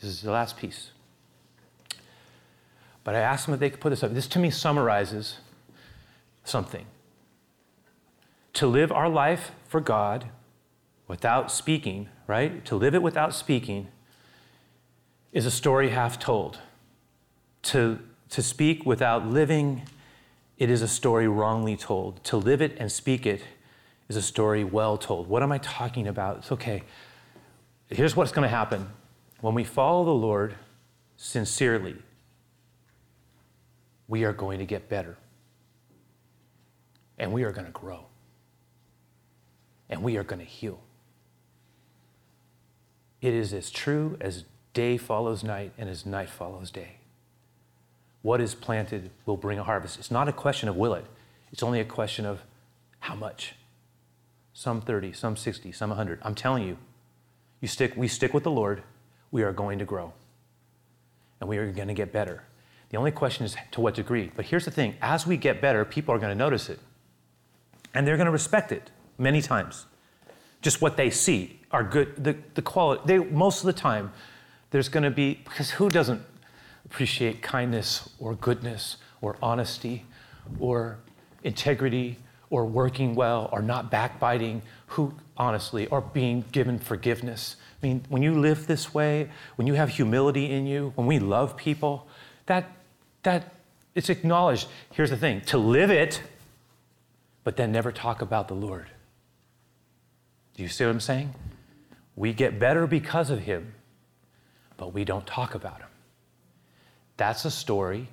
This 0.02 0.10
is 0.10 0.22
the 0.22 0.32
last 0.32 0.58
piece. 0.58 0.92
But 3.04 3.16
I 3.16 3.20
asked 3.20 3.46
them 3.46 3.54
if 3.54 3.60
they 3.60 3.70
could 3.70 3.80
put 3.80 3.92
this 3.92 4.04
up. 4.04 4.14
This 4.14 4.28
to 4.30 4.40
me 4.40 4.50
summarizes 4.50 5.38
something. 6.44 6.86
To 8.54 8.68
live 8.68 8.92
our 8.92 9.10
life 9.10 9.52
for 9.68 9.80
God 9.80 10.26
without 11.08 11.52
speaking, 11.52 12.10
right? 12.26 12.66
To 12.66 12.76
live 12.76 12.96
it 12.96 13.04
without 13.04 13.34
speaking 13.34 13.90
is 15.32 15.46
a 15.46 15.52
story 15.52 15.90
half 15.90 16.18
told 16.18 16.60
to, 17.66 18.00
to 18.30 18.42
speak 18.42 18.86
without 18.86 19.28
living, 19.28 19.84
it 20.58 20.70
is 20.70 20.82
a 20.82 20.88
story 20.88 21.28
wrongly 21.28 21.76
told. 21.76 22.24
To 22.26 22.38
live 22.38 22.62
it 22.62 22.78
and 22.80 22.92
speak 22.92 23.26
it 23.26 23.42
is 24.08 24.16
a 24.16 24.22
story 24.22 24.64
well 24.64 24.98
told. 24.98 25.28
What 25.28 25.44
am 25.44 25.52
I 25.52 25.58
talking 25.58 26.08
about? 26.08 26.38
It's 26.38 26.52
okay. 26.52 26.84
Here's 27.90 28.16
what's 28.16 28.32
going 28.32 28.44
to 28.44 28.56
happen 28.56 28.90
when 29.42 29.54
we 29.54 29.64
follow 29.64 30.04
the 30.06 30.12
Lord 30.12 30.56
sincerely, 31.18 31.96
we 34.08 34.24
are 34.24 34.34
going 34.34 34.60
to 34.60 34.66
get 34.66 34.90
better. 34.90 35.18
And 37.18 37.32
we 37.32 37.44
are 37.44 37.52
going 37.52 37.66
to 37.66 37.72
grow. 37.72 38.06
And 39.90 40.04
we 40.04 40.18
are 40.18 40.24
going 40.24 40.40
to 40.40 40.46
heal. 40.46 40.80
It 43.22 43.34
is 43.34 43.54
as 43.54 43.72
true 43.72 44.18
as 44.20 44.44
day 44.74 44.98
follows 44.98 45.44
night, 45.44 45.72
and 45.78 45.90
as 45.90 46.06
night 46.06 46.30
follows 46.30 46.70
day. 46.70 46.98
What 48.22 48.42
is 48.42 48.54
planted 48.54 49.12
will 49.26 49.38
bring 49.38 49.58
a 49.58 49.64
harvest. 49.64 49.98
It's 49.98 50.12
not 50.12 50.28
a 50.28 50.34
question 50.34 50.68
of 50.68 50.76
will 50.76 50.94
it, 50.94 51.06
it's 51.52 51.64
only 51.64 51.80
a 51.80 51.86
question 51.86 52.26
of 52.26 52.42
how 53.00 53.16
much. 53.16 53.56
Some 54.58 54.80
30, 54.80 55.12
some 55.12 55.36
60, 55.36 55.74
some 55.74 55.90
100. 55.90 56.20
I'm 56.22 56.34
telling 56.34 56.64
you, 56.64 56.78
you 57.60 57.68
stick, 57.68 57.94
we 57.98 58.08
stick 58.08 58.34
with 58.34 58.44
the 58.44 58.52
Lord, 58.52 58.84
we 59.30 59.44
are 59.44 59.52
going 59.52 59.80
to 59.80 59.86
grow. 59.86 60.14
And 61.42 61.50
we 61.50 61.58
are 61.58 61.70
going 61.74 61.90
to 61.90 61.94
get 61.94 62.14
better. 62.14 62.44
The 62.90 62.98
only 62.98 63.12
question 63.12 63.46
is 63.46 63.58
to 63.72 63.82
what 63.82 63.96
degree. 63.96 64.32
But 64.34 64.46
here's 64.46 64.64
the 64.64 64.72
thing 64.72 64.96
as 65.02 65.28
we 65.28 65.36
get 65.36 65.60
better, 65.60 65.84
people 65.84 66.16
are 66.16 66.20
going 66.20 66.32
to 66.32 66.38
notice 66.38 66.70
it. 66.70 66.80
And 67.94 68.08
they're 68.08 68.16
going 68.16 68.28
to 68.28 68.32
respect 68.32 68.72
it 68.72 68.92
many 69.18 69.42
times. 69.42 69.88
Just 70.62 70.82
what 70.82 70.96
they 70.96 71.10
see 71.10 71.60
are 71.72 71.84
good, 71.84 72.24
the, 72.24 72.38
the 72.54 72.62
quality, 72.62 73.02
they, 73.06 73.18
most 73.18 73.60
of 73.60 73.66
the 73.66 73.74
time, 73.74 74.14
there's 74.72 74.88
going 74.88 75.04
to 75.04 75.12
be, 75.12 75.42
because 75.44 75.72
who 75.72 75.90
doesn't 75.90 76.22
appreciate 76.86 77.42
kindness 77.42 78.10
or 78.20 78.36
goodness 78.36 78.96
or 79.20 79.36
honesty 79.42 80.06
or 80.60 81.00
integrity 81.44 82.20
or 82.50 82.66
working 82.66 83.16
well 83.16 83.50
or 83.52 83.62
not 83.62 83.92
backbiting? 83.92 84.62
Who, 84.88 85.14
honestly, 85.38 85.88
or 85.88 86.02
being 86.02 86.46
given 86.52 86.80
forgiveness? 86.80 87.56
I 87.82 87.86
mean, 87.86 88.06
when 88.10 88.22
you 88.22 88.40
live 88.40 88.68
this 88.68 88.94
way, 88.94 89.30
when 89.56 89.68
you 89.68 89.74
have 89.74 89.90
humility 89.90 90.52
in 90.52 90.66
you, 90.66 90.94
when 90.96 91.08
we 91.08 91.20
love 91.20 91.58
people, 91.58 92.08
that, 92.46 92.72
that 93.24 93.54
it's 93.94 94.10
acknowledged. 94.10 94.68
Here's 94.92 95.10
the 95.10 95.18
thing 95.18 95.42
to 95.42 95.58
live 95.58 95.90
it, 95.90 96.22
but 97.44 97.58
then 97.58 97.72
never 97.72 97.92
talk 97.92 98.22
about 98.22 98.48
the 98.48 98.56
Lord. 98.56 98.88
Do 100.56 100.64
you 100.64 100.70
see 100.70 100.86
what 100.86 100.92
I'm 100.92 101.00
saying? 101.00 101.34
We 102.16 102.34
get 102.34 102.60
better 102.60 102.88
because 102.88 103.30
of 103.30 103.42
him, 103.42 103.74
but 104.78 104.94
we 104.94 105.04
don't 105.04 105.28
talk 105.28 105.54
about 105.54 105.80
him. 105.80 105.90
That's 107.18 107.46
a 107.46 107.52
story 107.52 108.10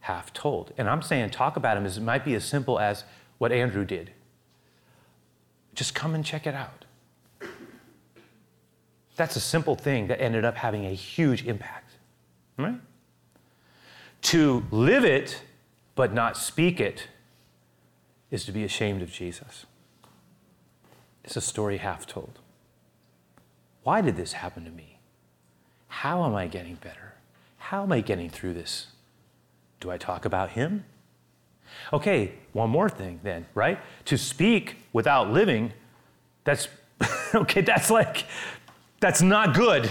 half 0.00 0.32
told. 0.32 0.72
And 0.76 0.88
I'm 0.88 1.02
saying 1.02 1.30
talk 1.30 1.56
about 1.56 1.76
him 1.76 1.86
as 1.86 1.96
it 1.96 2.02
might 2.02 2.24
be 2.24 2.34
as 2.34 2.44
simple 2.44 2.78
as 2.78 3.04
what 3.38 3.52
Andrew 3.52 3.84
did. 3.84 4.10
Just 5.74 5.94
come 5.94 6.14
and 6.14 6.24
check 6.24 6.46
it 6.46 6.54
out. 6.54 6.84
That's 9.16 9.36
a 9.36 9.40
simple 9.40 9.76
thing 9.76 10.08
that 10.08 10.20
ended 10.20 10.44
up 10.44 10.56
having 10.56 10.86
a 10.86 10.92
huge 10.92 11.46
impact. 11.46 11.92
Right? 12.56 12.80
To 14.22 14.64
live 14.70 15.04
it 15.04 15.42
but 15.94 16.12
not 16.12 16.36
speak 16.36 16.80
it 16.80 17.08
is 18.30 18.44
to 18.44 18.52
be 18.52 18.64
ashamed 18.64 19.02
of 19.02 19.12
Jesus. 19.12 19.66
It's 21.22 21.36
a 21.36 21.40
story 21.40 21.78
half 21.78 22.06
told. 22.06 22.40
Why 23.82 24.00
did 24.00 24.16
this 24.16 24.32
happen 24.32 24.64
to 24.64 24.70
me? 24.70 24.98
How 25.88 26.24
am 26.24 26.34
I 26.34 26.48
getting 26.48 26.74
better? 26.76 27.14
How 27.58 27.82
am 27.82 27.92
I 27.92 28.00
getting 28.00 28.28
through 28.28 28.54
this? 28.54 28.88
Do 29.80 29.90
I 29.90 29.98
talk 29.98 30.24
about 30.24 30.50
him? 30.50 30.84
Okay, 31.92 32.32
one 32.52 32.70
more 32.70 32.88
thing 32.88 33.20
then, 33.22 33.46
right? 33.54 33.78
To 34.06 34.18
speak 34.18 34.76
without 34.92 35.30
living, 35.30 35.72
that's 36.44 36.68
okay, 37.34 37.60
that's 37.60 37.90
like 37.90 38.26
that's 39.00 39.22
not 39.22 39.54
good. 39.54 39.90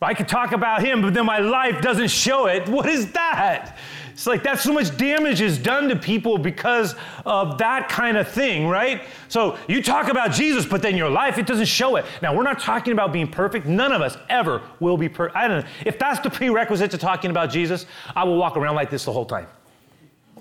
I 0.00 0.14
could 0.14 0.28
talk 0.28 0.52
about 0.52 0.84
him, 0.84 1.02
but 1.02 1.12
then 1.12 1.26
my 1.26 1.40
life 1.40 1.82
doesn't 1.82 2.08
show 2.08 2.46
it. 2.46 2.68
What 2.68 2.88
is 2.88 3.10
that? 3.12 3.76
It's 4.12 4.26
like 4.26 4.42
that's 4.42 4.62
so 4.62 4.72
much 4.72 4.96
damage 4.96 5.40
is 5.40 5.58
done 5.58 5.88
to 5.88 5.96
people 5.96 6.38
because 6.38 6.94
of 7.24 7.58
that 7.58 7.88
kind 7.88 8.16
of 8.16 8.28
thing, 8.28 8.66
right? 8.66 9.02
So 9.28 9.56
you 9.68 9.82
talk 9.82 10.08
about 10.08 10.32
Jesus, 10.32 10.66
but 10.66 10.82
then 10.82 10.96
your 10.96 11.10
life, 11.10 11.38
it 11.38 11.46
doesn't 11.46 11.66
show 11.66 11.96
it. 11.96 12.04
Now, 12.22 12.34
we're 12.34 12.42
not 12.42 12.58
talking 12.58 12.92
about 12.92 13.12
being 13.12 13.28
perfect. 13.28 13.66
None 13.66 13.92
of 13.92 14.02
us 14.02 14.16
ever 14.28 14.62
will 14.80 14.96
be 14.96 15.08
perfect. 15.08 15.36
I 15.36 15.46
don't 15.46 15.64
know. 15.64 15.70
If 15.84 15.98
that's 15.98 16.20
the 16.20 16.30
prerequisite 16.30 16.90
to 16.92 16.98
talking 16.98 17.30
about 17.30 17.50
Jesus, 17.50 17.86
I 18.14 18.24
will 18.24 18.36
walk 18.36 18.56
around 18.56 18.74
like 18.74 18.90
this 18.90 19.04
the 19.04 19.12
whole 19.12 19.26
time 19.26 19.46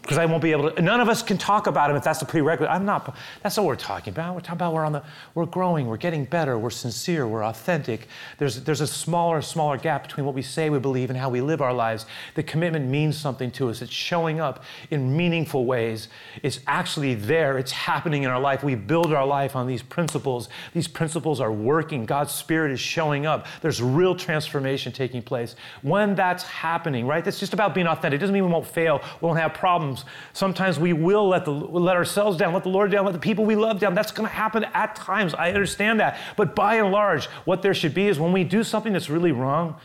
because 0.07 0.17
I 0.17 0.25
won't 0.25 0.41
be 0.41 0.53
able 0.53 0.71
to. 0.71 0.81
None 0.81 1.01
of 1.01 1.09
us 1.09 1.21
can 1.21 1.37
talk 1.37 1.67
about 1.67 1.89
him 1.89 1.97
if 1.97 2.03
that's 2.03 2.19
the 2.19 2.25
prerequisite. 2.25 2.71
I'm 2.71 2.85
not. 2.85 3.13
That's 3.43 3.57
what 3.57 3.65
we're 3.65 3.75
talking 3.75 4.13
about. 4.13 4.35
We're 4.35 4.39
talking 4.39 4.53
about 4.53 4.73
we're 4.73 4.85
on 4.85 4.93
the. 4.93 5.03
We're 5.35 5.45
growing. 5.45 5.85
We're 5.85 5.97
getting 5.97 6.23
better. 6.23 6.57
We're 6.57 6.69
sincere. 6.69 7.27
We're 7.27 7.43
authentic. 7.43 8.07
There's 8.37 8.63
there's 8.63 8.79
a 8.79 8.87
smaller 8.87 9.41
smaller 9.41 9.75
gap 9.77 10.03
between 10.03 10.25
what 10.25 10.33
we 10.33 10.41
say 10.41 10.69
we 10.69 10.79
believe 10.79 11.09
and 11.09 11.19
how 11.19 11.29
we 11.29 11.41
live 11.41 11.61
our 11.61 11.73
lives. 11.73 12.05
The 12.35 12.43
commitment 12.43 12.87
means 12.87 13.17
something 13.17 13.51
to 13.51 13.69
us. 13.69 13.81
It's 13.81 13.91
showing 13.91 14.39
up 14.39 14.63
in 14.91 15.17
meaningful 15.17 15.65
ways. 15.65 16.07
It's 16.41 16.61
actually 16.67 17.15
there. 17.15 17.57
It's 17.57 17.73
happening 17.73 18.23
in 18.23 18.29
our 18.29 18.39
life. 18.39 18.63
We 18.63 18.75
build 18.75 19.11
our 19.11 19.27
life 19.27 19.57
on 19.57 19.67
these 19.67 19.83
principles. 19.83 20.47
These 20.73 20.87
principles 20.87 21.41
are 21.41 21.51
working. 21.51 22.05
God's 22.05 22.31
spirit 22.31 22.71
is 22.71 22.79
showing 22.79 23.25
up. 23.25 23.45
There's 23.61 23.81
real 23.81 24.15
transformation 24.15 24.93
taking 24.93 25.21
place. 25.21 25.57
When 25.81 26.15
that's 26.15 26.43
happening, 26.43 27.05
right? 27.05 27.25
That's 27.25 27.41
just 27.41 27.53
about 27.53 27.75
being 27.75 27.87
authentic. 27.87 28.19
It 28.19 28.21
doesn't 28.21 28.33
mean 28.33 28.45
we 28.45 28.51
won't 28.51 28.65
fail. 28.65 29.01
We 29.21 29.25
won't 29.25 29.39
have 29.39 29.53
problems 29.53 29.96
problems. 30.01 30.17
Sometimes 30.33 30.79
we 30.79 30.93
will 30.93 31.27
let, 31.27 31.45
the, 31.45 31.51
let 31.51 31.95
ourselves 31.95 32.37
down, 32.37 32.53
let 32.53 32.63
the 32.63 32.69
Lord 32.69 32.91
down, 32.91 33.05
let 33.05 33.13
the 33.13 33.19
people 33.19 33.45
we 33.45 33.55
love 33.55 33.79
down. 33.79 33.93
That's 33.93 34.11
going 34.11 34.27
to 34.27 34.33
happen 34.33 34.65
at 34.73 34.95
times. 34.95 35.33
I 35.33 35.51
understand 35.51 35.99
that. 35.99 36.19
But 36.35 36.55
by 36.55 36.75
and 36.75 36.91
large, 36.91 37.25
what 37.45 37.61
there 37.61 37.73
should 37.73 37.93
be 37.93 38.07
is 38.07 38.19
when 38.19 38.31
we 38.31 38.43
do 38.43 38.63
something 38.63 38.93
that's 38.93 39.09
really 39.09 39.31
wrong, 39.31 39.75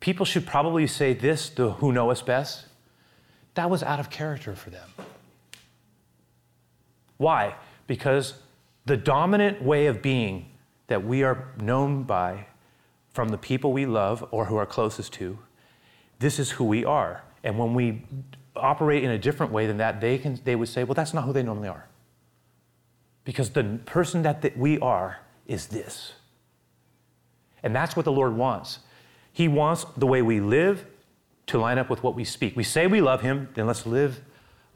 people 0.00 0.26
should 0.26 0.46
probably 0.46 0.86
say 0.86 1.14
this, 1.14 1.50
the 1.50 1.72
who 1.72 1.92
know 1.92 2.10
us 2.10 2.22
best. 2.22 2.66
That 3.54 3.68
was 3.68 3.82
out 3.82 4.00
of 4.00 4.10
character 4.10 4.54
for 4.54 4.70
them. 4.70 4.88
Why? 7.16 7.54
Because 7.86 8.34
the 8.86 8.96
dominant 8.96 9.62
way 9.62 9.86
of 9.86 10.00
being 10.00 10.46
that 10.86 11.04
we 11.04 11.22
are 11.22 11.48
known 11.60 12.04
by 12.04 12.46
from 13.12 13.28
the 13.28 13.38
people 13.38 13.72
we 13.72 13.86
love 13.86 14.26
or 14.30 14.46
who 14.46 14.56
are 14.56 14.66
closest 14.66 15.12
to, 15.14 15.38
this 16.18 16.38
is 16.38 16.52
who 16.52 16.64
we 16.64 16.84
are. 16.84 17.22
And 17.42 17.58
when 17.58 17.74
we 17.74 18.02
operate 18.56 19.04
in 19.04 19.10
a 19.10 19.18
different 19.18 19.52
way 19.52 19.66
than 19.66 19.78
that, 19.78 20.00
they, 20.00 20.18
can, 20.18 20.38
they 20.44 20.56
would 20.56 20.68
say, 20.68 20.84
well, 20.84 20.94
that's 20.94 21.14
not 21.14 21.24
who 21.24 21.32
they 21.32 21.42
normally 21.42 21.68
are. 21.68 21.86
Because 23.24 23.50
the 23.50 23.78
person 23.84 24.22
that 24.22 24.56
we 24.56 24.78
are 24.80 25.20
is 25.46 25.68
this. 25.68 26.14
And 27.62 27.74
that's 27.74 27.96
what 27.96 28.04
the 28.04 28.12
Lord 28.12 28.34
wants. 28.36 28.80
He 29.32 29.48
wants 29.48 29.84
the 29.96 30.06
way 30.06 30.22
we 30.22 30.40
live 30.40 30.86
to 31.46 31.58
line 31.58 31.78
up 31.78 31.90
with 31.90 32.02
what 32.02 32.14
we 32.14 32.24
speak. 32.24 32.56
We 32.56 32.64
say 32.64 32.86
we 32.86 33.00
love 33.00 33.20
Him, 33.20 33.48
then 33.54 33.66
let's 33.66 33.86
live 33.86 34.20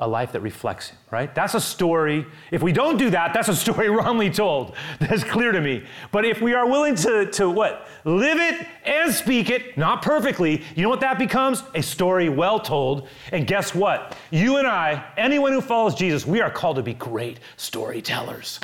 a 0.01 0.09
life 0.09 0.33
that 0.33 0.41
reflects 0.41 0.89
him, 0.89 0.99
right? 1.13 1.33
That's 1.35 1.55
a 1.55 1.61
story. 1.61 2.27
If 2.51 2.63
we 2.63 2.73
don't 2.73 2.97
do 2.97 3.11
that, 3.11 3.33
that's 3.33 3.49
a 3.49 3.55
story 3.55 3.89
wrongly 3.91 4.29
told. 4.29 4.75
That's 4.99 5.23
clear 5.23 5.53
to 5.53 5.61
me. 5.61 5.85
But 6.11 6.25
if 6.25 6.41
we 6.41 6.53
are 6.53 6.67
willing 6.67 6.97
to, 6.97 7.31
to 7.33 7.49
what? 7.49 7.87
Live 8.05 8.39
it 8.39 8.67
and 8.85 9.15
speak 9.15 9.51
it, 9.51 9.79
not 9.79 10.03
perfectly, 10.03 10.63
you 10.75 10.83
know 10.83 10.89
what 10.89 11.01
that 11.01 11.17
becomes? 11.17 11.63
A 11.77 11.83
story 11.83 12.29
well 12.29 12.59
told. 12.59 13.07
And 13.31 13.47
guess 13.47 13.73
what? 13.73 14.17
You 14.33 14.57
and 14.57 14.67
I, 14.67 15.05
anyone 15.17 15.53
who 15.53 15.61
follows 15.61 15.95
Jesus, 15.95 16.27
we 16.27 16.41
are 16.41 16.51
called 16.51 16.77
to 16.77 16.83
be 16.83 16.95
great 16.95 17.39
storytellers. 17.57 18.59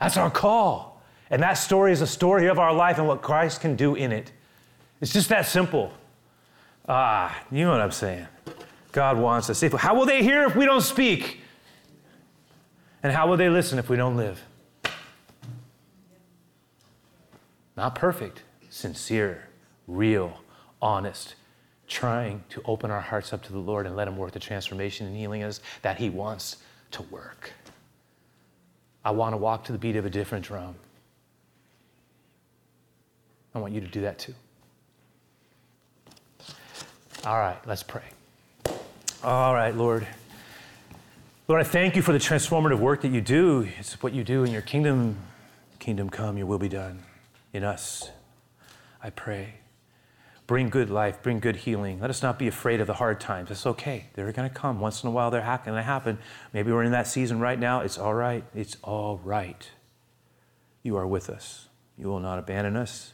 That's 0.00 0.18
our 0.18 0.30
call. 0.30 1.02
And 1.30 1.42
that 1.42 1.54
story 1.54 1.92
is 1.92 2.02
a 2.02 2.06
story 2.06 2.48
of 2.48 2.58
our 2.58 2.74
life 2.74 2.98
and 2.98 3.08
what 3.08 3.22
Christ 3.22 3.62
can 3.62 3.74
do 3.74 3.94
in 3.94 4.12
it. 4.12 4.32
It's 5.00 5.12
just 5.14 5.30
that 5.30 5.46
simple. 5.46 5.92
Ah, 6.86 7.42
you 7.50 7.64
know 7.64 7.70
what 7.70 7.80
I'm 7.80 7.90
saying. 7.90 8.26
God 8.92 9.18
wants 9.18 9.50
us. 9.50 9.62
If, 9.62 9.72
how 9.72 9.94
will 9.94 10.06
they 10.06 10.22
hear 10.22 10.44
if 10.44 10.56
we 10.56 10.64
don't 10.64 10.80
speak? 10.80 11.40
And 13.02 13.12
how 13.12 13.28
will 13.28 13.36
they 13.36 13.48
listen 13.48 13.78
if 13.78 13.88
we 13.88 13.96
don't 13.96 14.16
live? 14.16 14.42
Not 17.76 17.94
perfect, 17.94 18.42
sincere, 18.68 19.48
real, 19.86 20.40
honest, 20.82 21.34
trying 21.88 22.44
to 22.50 22.62
open 22.64 22.90
our 22.90 23.00
hearts 23.00 23.32
up 23.32 23.42
to 23.44 23.52
the 23.52 23.58
Lord 23.58 23.86
and 23.86 23.96
let 23.96 24.06
Him 24.06 24.16
work 24.16 24.32
the 24.32 24.38
transformation 24.38 25.06
and 25.06 25.16
healing 25.16 25.42
us 25.42 25.60
that 25.82 25.96
He 25.96 26.10
wants 26.10 26.58
to 26.92 27.02
work. 27.04 27.52
I 29.04 29.12
want 29.12 29.32
to 29.32 29.38
walk 29.38 29.64
to 29.64 29.72
the 29.72 29.78
beat 29.78 29.96
of 29.96 30.04
a 30.04 30.10
different 30.10 30.44
drum. 30.44 30.74
I 33.54 33.58
want 33.58 33.72
you 33.72 33.80
to 33.80 33.88
do 33.88 34.02
that 34.02 34.18
too. 34.18 34.34
All 37.24 37.38
right, 37.38 37.58
let's 37.66 37.82
pray. 37.82 38.02
All 39.22 39.52
right, 39.52 39.76
Lord. 39.76 40.06
Lord, 41.46 41.60
I 41.60 41.64
thank 41.64 41.94
you 41.94 42.00
for 42.00 42.12
the 42.12 42.18
transformative 42.18 42.78
work 42.78 43.02
that 43.02 43.10
you 43.10 43.20
do. 43.20 43.68
It's 43.78 44.02
what 44.02 44.14
you 44.14 44.24
do 44.24 44.44
in 44.44 44.50
your 44.50 44.62
kingdom. 44.62 45.18
Kingdom 45.78 46.08
come, 46.08 46.38
your 46.38 46.46
will 46.46 46.58
be 46.58 46.70
done 46.70 47.02
in 47.52 47.62
us. 47.62 48.08
I 49.02 49.10
pray. 49.10 49.56
Bring 50.46 50.70
good 50.70 50.88
life, 50.88 51.22
bring 51.22 51.38
good 51.38 51.56
healing. 51.56 52.00
Let 52.00 52.08
us 52.08 52.22
not 52.22 52.38
be 52.38 52.48
afraid 52.48 52.80
of 52.80 52.86
the 52.86 52.94
hard 52.94 53.20
times. 53.20 53.50
It's 53.50 53.66
okay. 53.66 54.06
They're 54.14 54.32
going 54.32 54.48
to 54.48 54.54
come. 54.54 54.80
Once 54.80 55.02
in 55.02 55.08
a 55.08 55.12
while, 55.12 55.30
they're 55.30 55.42
going 55.42 55.76
to 55.76 55.82
happen. 55.82 56.16
Maybe 56.54 56.72
we're 56.72 56.84
in 56.84 56.92
that 56.92 57.06
season 57.06 57.40
right 57.40 57.58
now. 57.58 57.80
It's 57.80 57.98
all 57.98 58.14
right. 58.14 58.42
It's 58.54 58.78
all 58.82 59.20
right. 59.22 59.68
You 60.82 60.96
are 60.96 61.06
with 61.06 61.28
us. 61.28 61.68
You 61.98 62.06
will 62.06 62.20
not 62.20 62.38
abandon 62.38 62.74
us, 62.74 63.12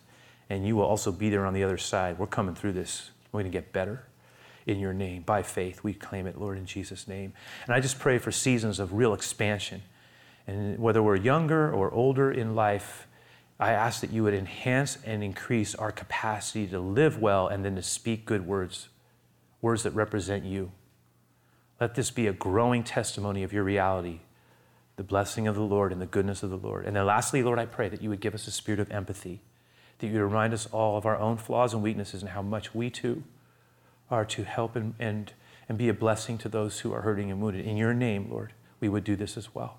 and 0.48 0.64
you 0.64 0.76
will 0.76 0.84
also 0.84 1.10
be 1.10 1.30
there 1.30 1.44
on 1.44 1.52
the 1.52 1.64
other 1.64 1.78
side. 1.78 2.16
We're 2.16 2.28
coming 2.28 2.54
through 2.54 2.74
this. 2.74 3.10
We're 3.32 3.40
going 3.40 3.50
to 3.50 3.58
get 3.58 3.72
better 3.72 4.06
in 4.66 4.80
your 4.80 4.92
name. 4.92 5.22
By 5.22 5.42
faith, 5.42 5.82
we 5.84 5.94
claim 5.94 6.26
it, 6.26 6.38
Lord, 6.38 6.58
in 6.58 6.66
Jesus' 6.66 7.06
name. 7.06 7.32
And 7.64 7.74
I 7.74 7.80
just 7.80 7.98
pray 7.98 8.18
for 8.18 8.32
seasons 8.32 8.80
of 8.80 8.92
real 8.92 9.14
expansion. 9.14 9.82
And 10.46 10.78
whether 10.78 11.02
we're 11.02 11.16
younger 11.16 11.72
or 11.72 11.90
older 11.92 12.30
in 12.30 12.54
life, 12.54 13.06
I 13.58 13.72
ask 13.72 14.00
that 14.00 14.10
you 14.10 14.24
would 14.24 14.34
enhance 14.34 14.98
and 15.04 15.22
increase 15.22 15.74
our 15.74 15.92
capacity 15.92 16.66
to 16.66 16.80
live 16.80 17.20
well 17.20 17.46
and 17.48 17.64
then 17.64 17.76
to 17.76 17.82
speak 17.82 18.26
good 18.26 18.46
words, 18.46 18.88
words 19.62 19.84
that 19.84 19.92
represent 19.92 20.44
you. 20.44 20.72
Let 21.80 21.94
this 21.94 22.10
be 22.10 22.26
a 22.26 22.32
growing 22.32 22.82
testimony 22.82 23.42
of 23.42 23.52
your 23.52 23.64
reality, 23.64 24.20
the 24.96 25.02
blessing 25.02 25.46
of 25.46 25.54
the 25.54 25.62
Lord 25.62 25.92
and 25.92 26.00
the 26.00 26.06
goodness 26.06 26.42
of 26.42 26.50
the 26.50 26.56
Lord. 26.56 26.86
And 26.86 26.96
then 26.96 27.06
lastly, 27.06 27.42
Lord, 27.42 27.58
I 27.58 27.66
pray 27.66 27.88
that 27.88 28.02
you 28.02 28.10
would 28.10 28.20
give 28.20 28.34
us 28.34 28.46
a 28.46 28.50
spirit 28.50 28.80
of 28.80 28.90
empathy, 28.90 29.42
that 29.98 30.06
you 30.06 30.14
would 30.14 30.22
remind 30.22 30.52
us 30.52 30.66
all 30.66 30.96
of 30.96 31.06
our 31.06 31.18
own 31.18 31.36
flaws 31.36 31.72
and 31.72 31.82
weaknesses 31.82 32.22
and 32.22 32.30
how 32.30 32.42
much 32.42 32.74
we 32.74 32.90
too 32.90 33.22
are 34.10 34.24
to 34.24 34.44
help 34.44 34.76
and, 34.76 34.94
and, 34.98 35.32
and 35.68 35.76
be 35.76 35.88
a 35.88 35.94
blessing 35.94 36.38
to 36.38 36.48
those 36.48 36.80
who 36.80 36.92
are 36.92 37.02
hurting 37.02 37.30
and 37.30 37.40
wounded. 37.40 37.66
In 37.66 37.76
your 37.76 37.94
name, 37.94 38.28
Lord, 38.30 38.52
we 38.80 38.88
would 38.88 39.04
do 39.04 39.16
this 39.16 39.36
as 39.36 39.54
well. 39.54 39.78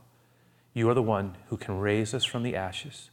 You 0.73 0.89
are 0.89 0.93
the 0.93 1.01
one 1.01 1.35
who 1.49 1.57
can 1.57 1.79
raise 1.79 2.13
us 2.13 2.23
from 2.23 2.43
the 2.43 2.55
ashes 2.55 3.09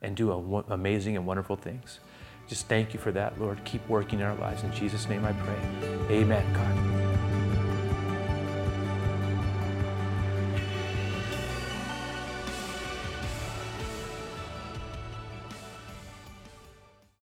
and 0.00 0.16
do 0.16 0.30
amazing 0.68 1.16
and 1.16 1.26
wonderful 1.26 1.56
things. 1.56 2.00
Just 2.46 2.68
thank 2.68 2.92
you 2.92 3.00
for 3.00 3.12
that, 3.12 3.40
Lord. 3.40 3.62
Keep 3.64 3.88
working 3.88 4.20
in 4.20 4.26
our 4.26 4.34
lives. 4.36 4.62
In 4.62 4.72
Jesus' 4.72 5.08
name 5.08 5.24
I 5.24 5.32
pray. 5.32 5.58
Amen, 6.10 6.44
God. 6.52 7.13